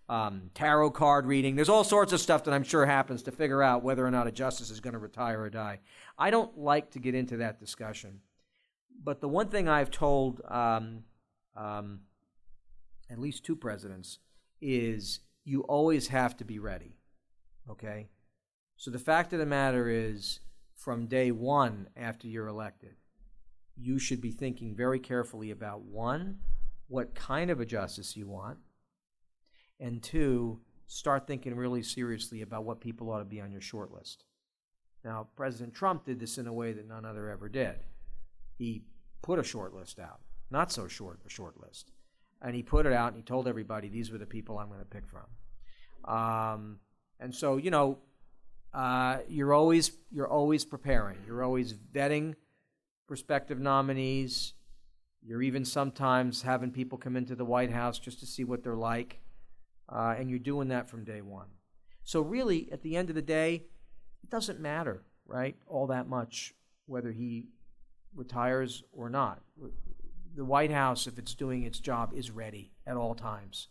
[0.08, 1.54] Um, tarot card reading.
[1.54, 4.26] There's all sorts of stuff that I'm sure happens to figure out whether or not
[4.26, 5.80] a justice is going to retire or die.
[6.18, 8.20] I don't like to get into that discussion.
[9.04, 11.04] But the one thing I've told um,
[11.60, 12.00] um,
[13.10, 14.18] at least two presidents
[14.60, 16.96] is you always have to be ready.
[17.68, 18.08] Okay?
[18.76, 20.40] So the fact of the matter is,
[20.74, 22.96] from day one after you're elected,
[23.76, 26.38] you should be thinking very carefully about one,
[26.88, 28.58] what kind of a justice you want,
[29.78, 33.92] and two, start thinking really seriously about what people ought to be on your short
[33.92, 34.24] list.
[35.04, 37.76] Now, President Trump did this in a way that none other ever did.
[38.58, 38.84] He
[39.22, 41.90] put a short list out, not so short a short list,
[42.42, 44.80] and he put it out and he told everybody these were the people I'm going
[44.80, 46.12] to pick from.
[46.12, 46.78] Um,
[47.18, 47.98] and so, you know,
[48.72, 51.18] uh, you're always you're always preparing.
[51.26, 52.34] You're always vetting
[53.06, 54.54] prospective nominees.
[55.22, 58.74] You're even sometimes having people come into the White House just to see what they're
[58.74, 59.20] like,
[59.88, 61.48] uh, and you're doing that from day one.
[62.04, 63.64] So really, at the end of the day,
[64.22, 65.56] it doesn't matter, right?
[65.66, 66.54] All that much
[66.86, 67.46] whether he
[68.14, 69.40] retires or not.
[70.36, 73.68] The White House, if it's doing its job, is ready at all times.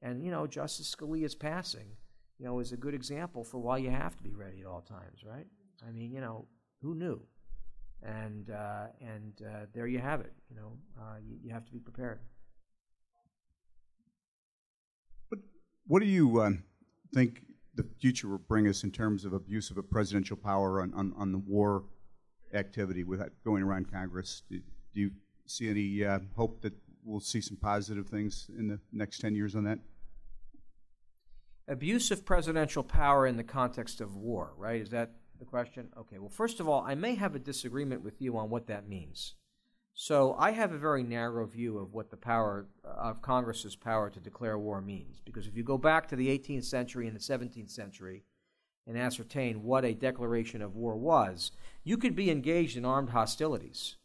[0.00, 1.96] And you know, Justice Scalia's passing
[2.38, 4.80] you know, is a good example for why you have to be ready at all
[4.80, 5.46] times, right?
[5.86, 6.46] I mean, you know,
[6.82, 7.20] who knew?
[8.02, 10.32] And uh, and uh, there you have it.
[10.48, 12.20] You know, uh, you, you, have to be prepared.
[15.28, 15.40] What
[15.88, 16.62] What do you um,
[17.12, 17.42] think
[17.74, 21.12] the future will bring us in terms of abuse of a presidential power on, on,
[21.16, 21.84] on the war
[22.54, 24.42] activity without going around Congress?
[24.48, 24.60] Do,
[24.94, 25.10] do you
[25.50, 29.54] see any uh, hope that we'll see some positive things in the next ten years
[29.54, 29.78] on that?
[31.68, 34.80] abuse of presidential power in the context of war, right?
[34.80, 35.88] Is that the question?
[35.96, 38.88] Okay, well, first of all, I may have a disagreement with you on what that
[38.88, 39.34] means.
[39.94, 44.20] So I have a very narrow view of what the power of Congress's power to
[44.20, 45.20] declare war means.
[45.24, 48.24] Because if you go back to the 18th century and the 17th century
[48.86, 51.50] and ascertain what a declaration of war was,
[51.84, 53.96] you could be engaged in armed hostilities.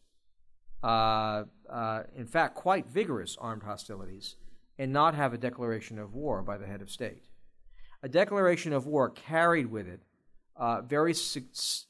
[0.83, 4.35] Uh, uh, in fact, quite vigorous armed hostilities,
[4.77, 7.23] and not have a declaration of war by the head of state
[8.03, 10.01] a declaration of war carried with it
[10.57, 11.15] uh, very,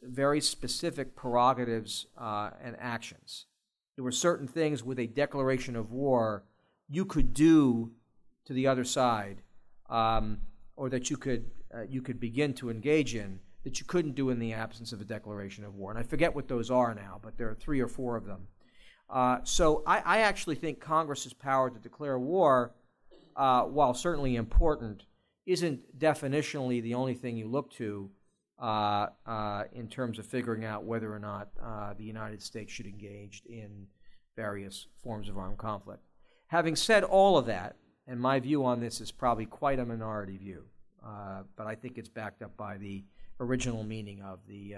[0.04, 3.48] very specific prerogatives uh, and actions.
[3.96, 6.46] There were certain things with a declaration of war
[6.88, 7.92] you could do
[8.46, 9.42] to the other side,
[9.90, 10.40] um,
[10.76, 14.30] or that you could uh, you could begin to engage in that you couldn't do
[14.30, 15.90] in the absence of a declaration of war.
[15.90, 18.48] And I forget what those are now, but there are three or four of them.
[19.14, 22.74] Uh, so I, I, actually think Congress's power to declare war,
[23.36, 25.06] uh, while certainly important,
[25.46, 28.10] isn't definitionally the only thing you look to
[28.60, 32.88] uh, uh, in terms of figuring out whether or not uh, the United States should
[32.88, 33.86] engage in
[34.36, 36.02] various forms of armed conflict.
[36.48, 37.76] Having said all of that,
[38.08, 40.64] and my view on this is probably quite a minority view,
[41.56, 43.04] but I think it's backed up by the
[43.40, 44.76] original meaning of the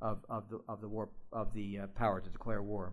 [0.00, 2.92] of, of the of the war of the power to declare war,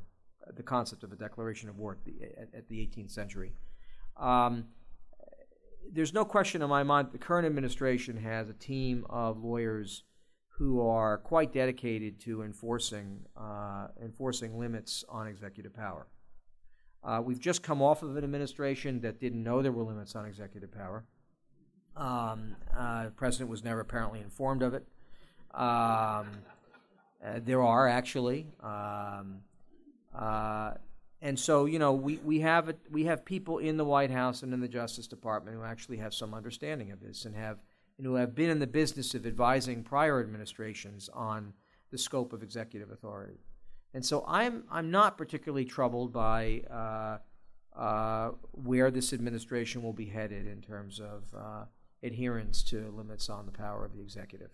[0.56, 3.54] the concept of a declaration of war at the, at, at the 18th century.
[4.18, 4.66] Um,
[5.92, 10.04] there's no question in my mind the current administration has a team of lawyers
[10.58, 16.08] who are quite dedicated to enforcing uh, enforcing limits on executive power.
[17.04, 20.26] Uh, we've just come off of an administration that didn't know there were limits on
[20.26, 21.06] executive power.
[21.96, 24.86] Um, uh, the president was never apparently informed of it.
[25.54, 26.28] Um,
[27.26, 28.48] uh, there are actually.
[28.62, 29.42] Um,
[30.16, 30.74] uh,
[31.22, 34.42] and so, you know, we, we, have a, we have people in the White House
[34.44, 37.58] and in the Justice Department who actually have some understanding of this and have
[37.98, 41.54] and who have been in the business of advising prior administrations on
[41.92, 43.42] the scope of executive authority.
[43.94, 47.18] And so I'm, I'm not particularly troubled by uh,
[47.78, 51.66] uh, where this administration will be headed in terms of uh,
[52.02, 54.52] adherence to limits on the power of the executive.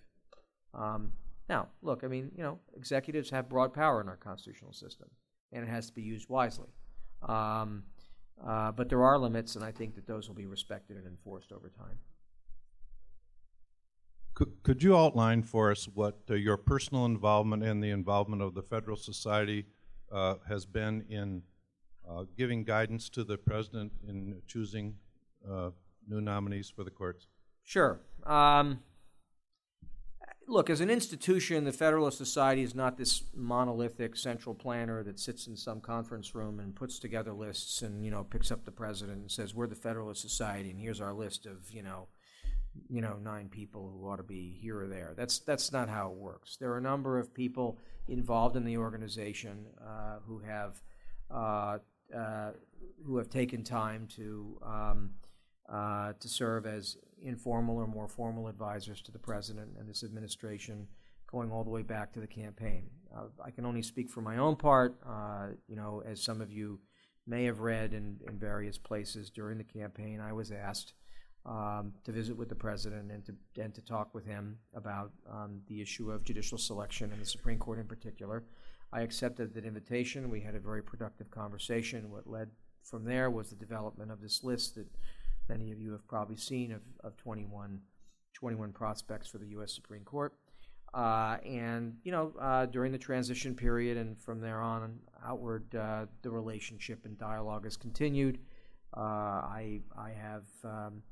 [0.73, 1.11] Um,
[1.47, 5.09] now, look, I mean, you know, executives have broad power in our constitutional system,
[5.55, 6.67] and it has to be used wisely.
[7.23, 7.83] Um,
[8.45, 11.51] uh, but there are limits, and I think that those will be respected and enforced
[11.51, 11.97] over time.
[14.33, 18.53] Could, could you outline for us what uh, your personal involvement and the involvement of
[18.53, 19.65] the Federal Society
[20.11, 21.41] uh, has been in
[22.07, 24.95] uh, giving guidance to the president in choosing
[25.49, 25.69] uh,
[26.05, 27.27] new nominees for the courts?
[27.63, 28.01] Sure.
[28.25, 28.79] Um,
[30.47, 35.47] look, as an institution, the Federalist Society is not this monolithic central planner that sits
[35.47, 39.19] in some conference room and puts together lists and you know picks up the president
[39.19, 42.07] and says, "We're the Federalist Society, and here's our list of you know."
[42.89, 45.13] you know nine people who ought to be here or there.
[45.15, 46.57] That's that's not how it works.
[46.57, 50.81] There are a number of people involved in the organization uh, who have
[51.31, 51.77] uh,
[52.15, 52.51] uh,
[53.05, 55.11] who have taken time to um,
[55.69, 60.87] uh, to serve as informal or more formal advisors to the president and this administration,
[61.27, 62.89] going all the way back to the campaign.
[63.15, 64.97] Uh, I can only speak for my own part.
[65.07, 66.79] Uh, you know, as some of you
[67.27, 70.93] may have read in, in various places during the campaign, I was asked
[71.45, 75.61] um, to visit with the president and to and to talk with him about um,
[75.67, 78.43] the issue of judicial selection and the Supreme Court in particular.
[78.91, 80.29] I accepted that invitation.
[80.29, 82.09] We had a very productive conversation.
[82.11, 82.49] What led
[82.83, 84.87] from there was the development of this list that
[85.49, 87.79] many of you have probably seen of, of 21,
[88.33, 89.73] 21 prospects for the U.S.
[89.73, 90.33] Supreme Court.
[90.93, 96.05] Uh, and you know, uh, during the transition period and from there on outward, uh,
[96.21, 98.39] the relationship and dialogue has continued.
[98.95, 101.03] Uh, I I have um,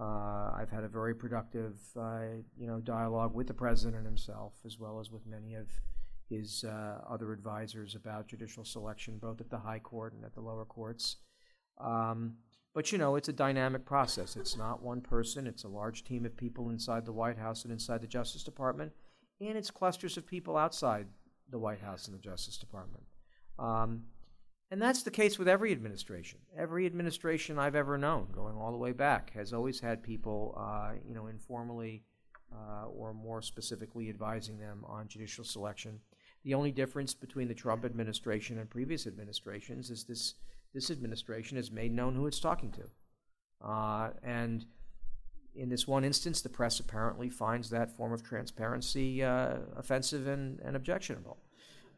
[0.00, 4.98] uh, I've had a very productive, you know, dialogue with the president himself, as well
[4.98, 5.68] as with many of
[6.28, 10.40] his uh, other advisors about judicial selection, both at the high court and at the
[10.40, 11.16] lower courts.
[11.78, 12.34] Um,
[12.74, 14.36] but you know, it's a dynamic process.
[14.36, 15.46] It's not one person.
[15.46, 18.92] It's a large team of people inside the White House and inside the Justice Department,
[19.40, 21.06] and it's clusters of people outside
[21.50, 23.04] the White House and the Justice Department.
[23.58, 24.04] Um,
[24.70, 26.38] and that's the case with every administration.
[26.56, 30.92] Every administration I've ever known, going all the way back, has always had people, uh,
[31.06, 32.04] you know, informally
[32.50, 36.00] uh, or more specifically advising them on judicial selection.
[36.44, 40.34] The only difference between the Trump administration and previous administrations is this:
[40.74, 44.64] this administration has made known who it's talking to, uh, and
[45.54, 50.58] in this one instance, the press apparently finds that form of transparency uh, offensive and,
[50.60, 51.38] and objectionable.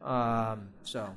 [0.01, 1.09] Um, so.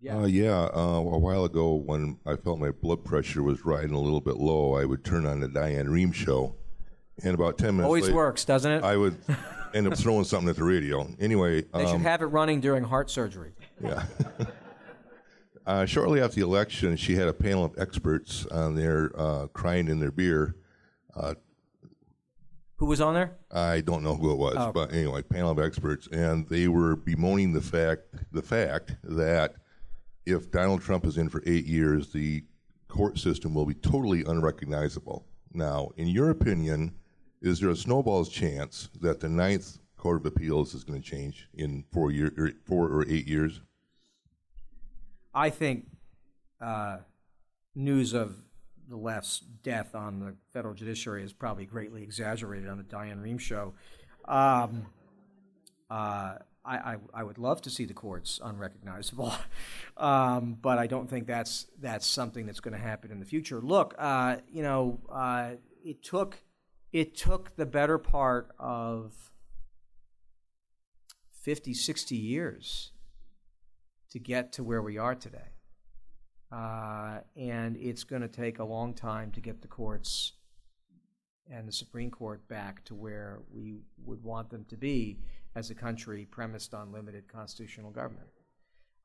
[0.00, 0.18] Yeah.
[0.18, 0.68] Uh, yeah.
[0.74, 4.36] Uh, a while ago, when I felt my blood pressure was riding a little bit
[4.36, 6.54] low, I would turn on the Diane Rehm show,
[7.22, 8.84] and about ten minutes always later, works, doesn't it?
[8.84, 9.16] I would
[9.74, 11.08] end up throwing something at the radio.
[11.18, 13.52] Anyway, they um, should have it running during heart surgery.
[13.82, 14.04] Yeah.
[15.66, 19.88] uh, shortly after the election, she had a panel of experts on there uh, crying
[19.88, 20.56] in their beer.
[21.14, 21.34] Uh,
[22.76, 23.38] who was on there?
[23.50, 24.70] I don't know who it was, Oh.
[24.72, 28.02] but anyway, panel of experts, and they were bemoaning the fact
[28.32, 29.54] the fact that
[30.26, 32.44] if Donald Trump is in for eight years, the
[32.88, 35.24] court system will be totally unrecognizable.
[35.52, 36.94] Now, in your opinion,
[37.40, 41.48] is there a snowball's chance that the Ninth Court of Appeals is going to change
[41.54, 43.60] in four year, or four or eight years?
[45.34, 45.86] I think
[46.60, 46.98] uh,
[47.74, 48.36] news of
[48.88, 53.38] the left's death on the federal judiciary is probably greatly exaggerated on the Diane Rehm
[53.38, 53.74] show.
[54.26, 54.86] Um,
[55.90, 59.32] uh, I, I, I would love to see the courts unrecognizable,
[59.96, 63.60] um, but I don't think that's that's something that's going to happen in the future.
[63.60, 65.52] Look, uh, you know, uh,
[65.84, 66.38] it took
[66.96, 69.12] it took the better part of
[71.42, 72.92] 50, 60 years
[74.08, 75.50] to get to where we are today.
[76.50, 80.32] Uh, and it's going to take a long time to get the courts
[81.50, 83.74] and the Supreme Court back to where we
[84.06, 85.18] would want them to be
[85.54, 88.28] as a country premised on limited constitutional government.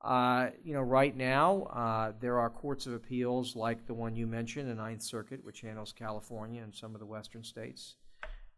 [0.03, 4.25] Uh, you know, right now, uh, there are courts of appeals like the one you
[4.25, 7.97] mentioned, the Ninth Circuit, which handles California and some of the western states,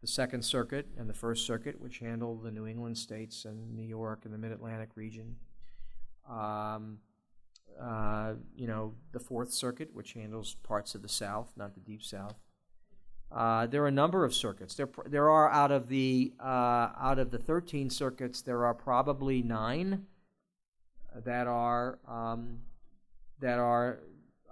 [0.00, 3.82] the Second Circuit and the First Circuit, which handle the New England states and New
[3.82, 5.36] York and the Mid Atlantic region.
[6.28, 6.98] Um,
[7.78, 12.02] uh, you know, the Fourth Circuit, which handles parts of the South, not the Deep
[12.02, 12.36] South.
[13.30, 14.76] Uh, there are a number of circuits.
[14.76, 19.42] There, there are out of the uh, out of the 13 circuits, there are probably
[19.42, 20.06] nine
[21.24, 22.58] that are um,
[23.40, 24.00] that are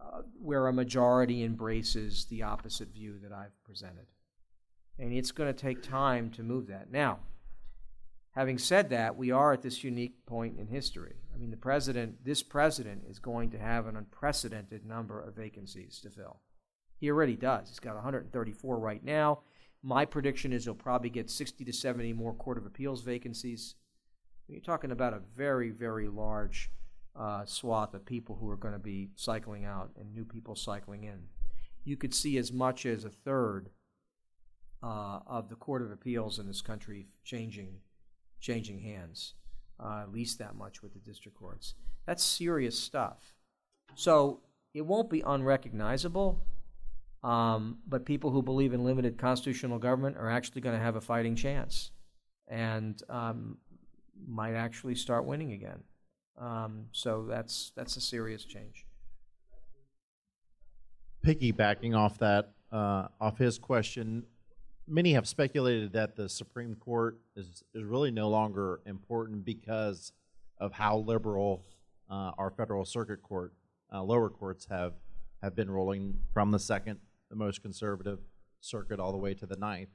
[0.01, 4.07] uh, where a majority embraces the opposite view that I've presented.
[4.99, 6.91] And it's going to take time to move that.
[6.91, 7.21] Now,
[8.33, 11.15] having said that, we are at this unique point in history.
[11.35, 15.99] I mean, the president, this president, is going to have an unprecedented number of vacancies
[16.01, 16.41] to fill.
[16.99, 17.69] He already does.
[17.69, 19.41] He's got 134 right now.
[19.83, 23.75] My prediction is he'll probably get 60 to 70 more Court of Appeals vacancies.
[24.53, 26.71] You're talking about a very, very large
[27.19, 31.05] uh, swath of people who are going to be cycling out and new people cycling
[31.05, 31.25] in.
[31.85, 33.71] You could see as much as a third
[34.83, 37.77] uh, of the Court of Appeals in this country changing,
[38.41, 39.35] changing hands,
[39.83, 41.75] uh, at least that much with the district courts.
[42.07, 43.35] That's serious stuff.
[43.95, 44.41] So
[44.75, 46.45] it won't be unrecognizable,
[47.23, 51.01] um, but people who believe in limited constitutional government are actually going to have a
[51.01, 51.91] fighting chance
[52.49, 53.57] and um,
[54.27, 55.83] might actually start winning again.
[56.39, 58.87] Um, so that's that's a serious change.
[61.25, 64.25] Piggybacking off that, uh, off his question,
[64.89, 70.13] many have speculated that the Supreme Court is is really no longer important because
[70.59, 71.65] of how liberal
[72.11, 73.53] uh, our federal circuit court,
[73.93, 74.95] uh, lower courts have
[75.43, 76.99] have been ruling from the second,
[77.31, 78.21] the most conservative
[78.61, 79.89] circuit, all the way to the ninth.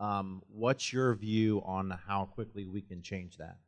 [0.00, 3.58] Um, what's your view on how quickly we can change that?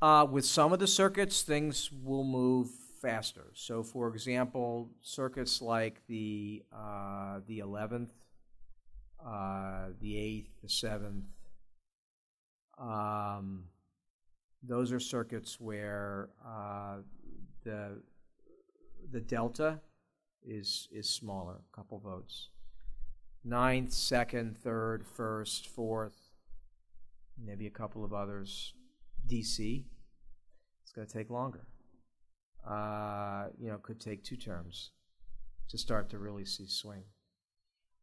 [0.00, 2.68] Uh, with some of the circuits, things will move
[3.00, 3.52] faster.
[3.54, 8.12] So, for example, circuits like the uh, the eleventh,
[9.24, 11.26] uh, the eighth, the seventh,
[12.78, 13.64] um,
[14.62, 16.96] those are circuits where uh,
[17.64, 18.02] the
[19.10, 19.80] the delta
[20.46, 22.48] is is smaller, a couple votes.
[23.44, 26.30] Ninth, second, third, first, fourth,
[27.38, 28.72] maybe a couple of others.
[29.26, 29.84] DC,
[30.82, 31.66] it's going to take longer.
[32.66, 34.90] Uh, you know, could take two terms
[35.68, 37.02] to start to really see swing.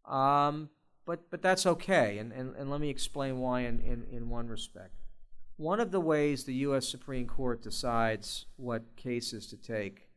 [0.05, 0.69] Um,
[1.05, 4.47] but but that's okay, and, and, and let me explain why in, in, in one
[4.47, 4.93] respect.
[5.57, 6.87] One of the ways the U.S.
[6.87, 10.09] Supreme Court decides what cases to take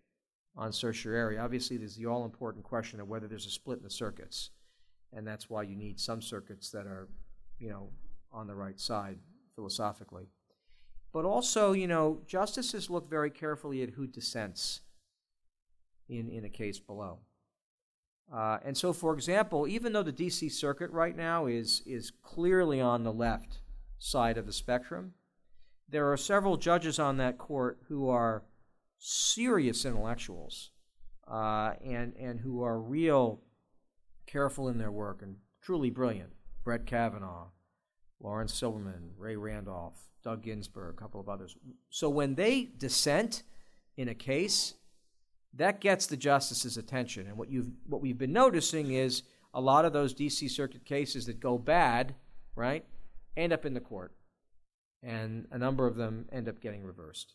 [0.57, 3.91] on certiorari, obviously, there's the all important question of whether there's a split in the
[3.91, 4.51] circuits,
[5.15, 7.09] and that's why you need some circuits that are,
[7.59, 7.91] you know,
[8.33, 9.19] on the right side
[9.55, 10.29] philosophically.
[11.13, 14.81] But also, you know, justices look very carefully at who dissents
[16.09, 17.21] in, in a case below.
[18.33, 20.49] Uh, and so, for example, even though the D.C.
[20.49, 23.61] Circuit right now is, is clearly on the left
[23.99, 25.13] side of the spectrum,
[25.89, 28.43] there are several judges on that court who are
[28.99, 30.71] serious intellectuals
[31.31, 33.41] uh, and, and who are real
[34.27, 36.33] careful in their work and truly brilliant.
[36.65, 37.49] Brett Kavanaugh,
[38.21, 41.57] Laurence Silberman, Ray Randolph, Doug Ginsburg, a couple of others.
[41.91, 43.43] So when they dissent
[43.97, 44.75] in a case,
[45.53, 47.27] that gets the justice's attention.
[47.27, 49.23] And what you've what we've been noticing is
[49.53, 52.15] a lot of those DC circuit cases that go bad,
[52.57, 52.85] right,
[53.37, 54.13] end up in the court.
[55.03, 57.35] And a number of them end up getting reversed.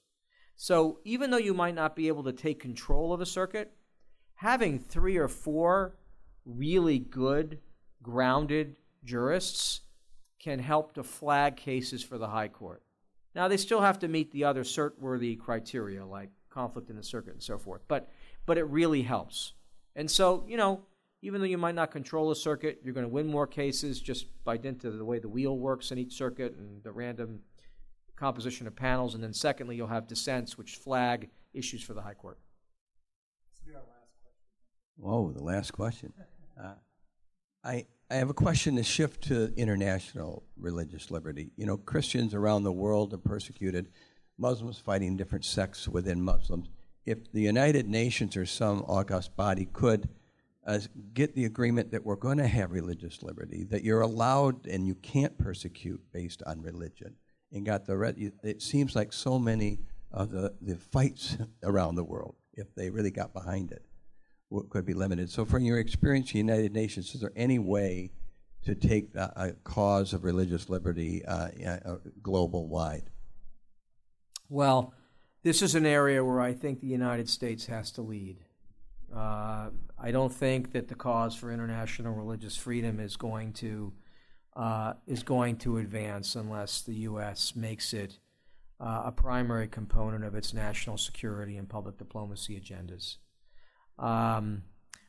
[0.56, 3.72] So even though you might not be able to take control of a circuit,
[4.36, 5.96] having three or four
[6.46, 7.60] really good,
[8.02, 9.82] grounded jurists
[10.40, 12.82] can help to flag cases for the High Court.
[13.36, 17.34] Now, they still have to meet the other cert-worthy criteria like conflict in the circuit
[17.34, 18.10] and so forth, but,
[18.46, 19.54] but it really helps.
[19.96, 20.82] And so, you know,
[21.22, 24.26] even though you might not control a circuit, you're going to win more cases just
[24.46, 27.40] by dint of the way the wheel works in each circuit and the random
[28.16, 29.16] composition of panels.
[29.16, 32.40] And then, secondly, you'll have dissents which flag issues for the High Court.
[35.00, 36.12] Whoa, the last question.
[36.62, 36.74] Uh,
[37.64, 41.52] I, I have a question to shift to international religious liberty.
[41.56, 43.88] You know, Christians around the world are persecuted,
[44.38, 46.68] Muslims fighting different sects within Muslims.
[47.06, 50.10] If the United Nations or some august body could
[50.68, 50.80] uh,
[51.14, 54.96] get the agreement that we're going to have religious liberty, that you're allowed and you
[54.96, 57.16] can't persecute based on religion,
[57.52, 59.80] and got the it seems like so many
[60.12, 63.84] of the, the fights around the world, if they really got behind it,
[64.70, 65.30] could be limited.
[65.30, 68.12] So, from your experience, in the United Nations, is there any way
[68.64, 73.10] to take the cause of religious liberty uh, uh, global wide?
[74.50, 74.94] Well,
[75.44, 78.40] this is an area where I think the United States has to lead.
[79.16, 83.94] Uh, I don't think that the cause for international religious freedom is going to
[84.56, 87.56] uh, is going to advance unless the U.S.
[87.56, 88.20] makes it
[88.80, 93.18] uh, a primary component of its national security and public diplomacy agendas.
[94.00, 94.64] Um,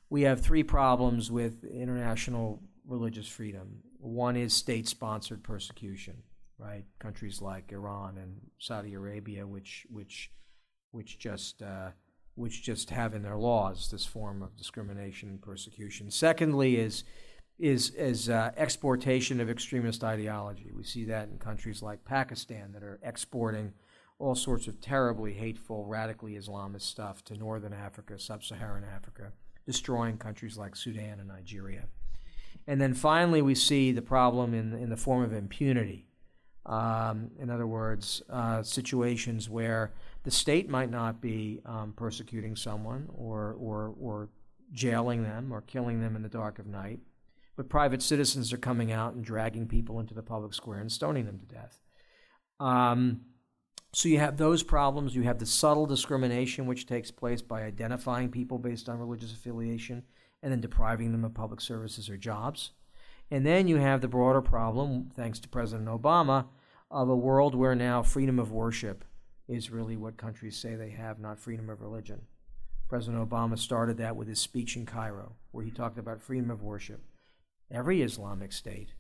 [0.08, 3.82] we have three problems with international religious freedom.
[3.98, 6.22] One is state sponsored persecution,
[6.58, 6.84] right?
[6.98, 10.32] Countries like Iran and Saudi Arabia, which, which,
[10.90, 11.90] which, just, uh,
[12.34, 16.10] which just have in their laws this form of discrimination and persecution.
[16.10, 17.04] Secondly, is,
[17.58, 20.70] is, is uh, exportation of extremist ideology.
[20.74, 23.74] We see that in countries like Pakistan that are exporting
[24.20, 29.32] all sorts of terribly hateful, radically Islamist stuff to northern Africa, sub Saharan Africa,
[29.66, 31.84] destroying countries like Sudan and Nigeria.
[32.66, 36.06] And then finally, we see the problem in, in the form of impunity.
[36.66, 39.92] Um, in other words, uh, situations where
[40.24, 44.28] the state might not be um, persecuting someone or, or, or
[44.70, 47.00] jailing them or killing them in the dark of night,
[47.56, 51.24] but private citizens are coming out and dragging people into the public square and stoning
[51.24, 51.80] them to death.
[52.60, 53.22] Um,
[53.92, 55.16] so you have those problems.
[55.16, 60.04] You have the subtle discrimination which takes place by identifying people based on religious affiliation
[60.42, 62.70] and then depriving them of public services or jobs.
[63.30, 66.46] And then you have the broader problem, thanks to President Obama,
[66.90, 69.04] of a world where now freedom of worship
[69.46, 72.22] is really what countries say they have, not freedom of religion.
[72.88, 76.62] President Obama started that with his speech in Cairo, where he talked about freedom of
[76.62, 77.02] worship.
[77.70, 78.94] Every Islamic state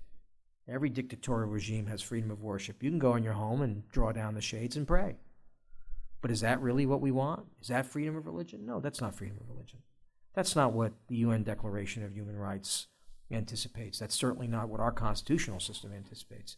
[0.70, 2.82] Every dictatorial regime has freedom of worship.
[2.82, 5.16] You can go in your home and draw down the shades and pray.
[6.20, 7.46] But is that really what we want?
[7.60, 8.66] Is that freedom of religion?
[8.66, 9.80] No, that's not freedom of religion.
[10.34, 12.86] That's not what the UN Declaration of Human Rights
[13.32, 13.98] anticipates.
[13.98, 16.56] That's certainly not what our constitutional system anticipates,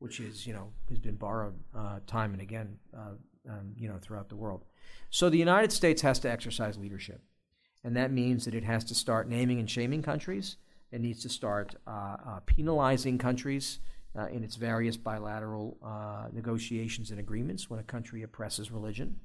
[0.00, 3.14] which is, you know, has been borrowed uh, time and again, uh,
[3.48, 4.64] um, you know, throughout the world.
[5.10, 7.22] So the United States has to exercise leadership,
[7.84, 10.56] and that means that it has to start naming and shaming countries
[10.92, 13.80] it needs to start uh, uh, penalizing countries
[14.16, 15.78] uh, in its various bilateral
[16.32, 19.16] negotiations and agreements when a country oppresses religion.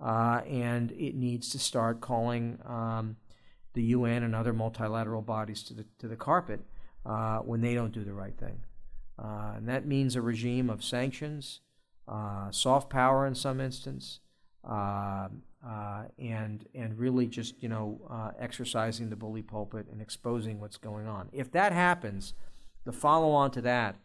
[0.00, 3.16] and it needs to start calling um,
[3.72, 6.60] the UN and other multilateral bodies to the, to the carpet
[7.44, 8.60] when they don't do the right thing.
[9.18, 11.60] and that means a regime of sanctions,
[12.50, 14.20] soft power in some instance,
[14.68, 15.28] uh,
[15.66, 20.76] uh, and and really just you know uh, exercising the bully pulpit and exposing what's
[20.76, 21.28] going on.
[21.32, 22.34] If that happens,
[22.84, 23.96] the follow on to that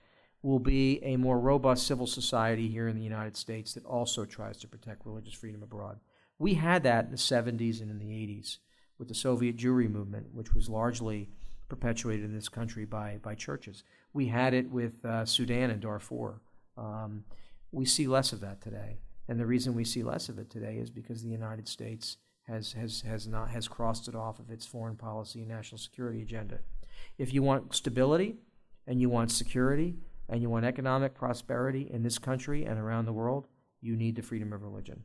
[0.41, 4.57] will be a more robust civil society here in the United States that also tries
[4.57, 5.99] to protect religious freedom abroad.
[6.37, 8.57] We had that in the 70s and in the 80s
[8.99, 11.29] with the Soviet Jewry movement, which was largely
[11.69, 13.83] perpetuated in this country by, by churches.
[14.11, 16.41] We had it with uh, Sudan and Darfur.
[16.77, 17.23] Um,
[17.71, 18.97] we see less of that today.
[19.27, 22.73] And the reason we see less of it today is because the United States has,
[22.73, 26.59] has, has, not, has crossed it off of its foreign policy and national security agenda.
[27.17, 28.35] If you want stability
[28.85, 29.95] and you want security
[30.27, 33.47] and you want economic prosperity in this country and around the world,
[33.81, 35.03] you need the freedom of religion.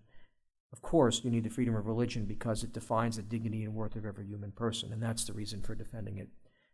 [0.73, 3.97] Of course, you need the freedom of religion because it defines the dignity and worth
[3.97, 6.29] of every human person, and that's the reason for defending it.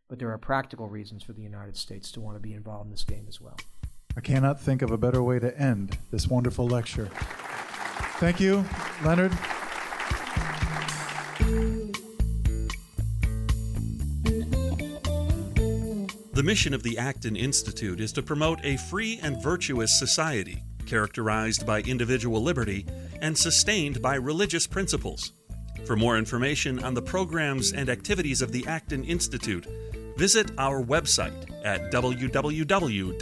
[0.08, 2.90] But there are practical reasons for the United States to want to be involved in
[2.90, 3.56] this game as well.
[4.16, 7.10] I cannot think of a better way to end this wonderful lecture.
[8.18, 8.64] Thank you,
[9.04, 9.32] Leonard.
[16.32, 21.66] The mission of the Acton Institute is to promote a free and virtuous society characterized
[21.66, 22.86] by individual liberty
[23.20, 25.32] and sustained by religious principles.
[25.86, 29.66] For more information on the programs and activities of the Acton Institute,
[30.16, 33.14] visit our website at www.acton.org.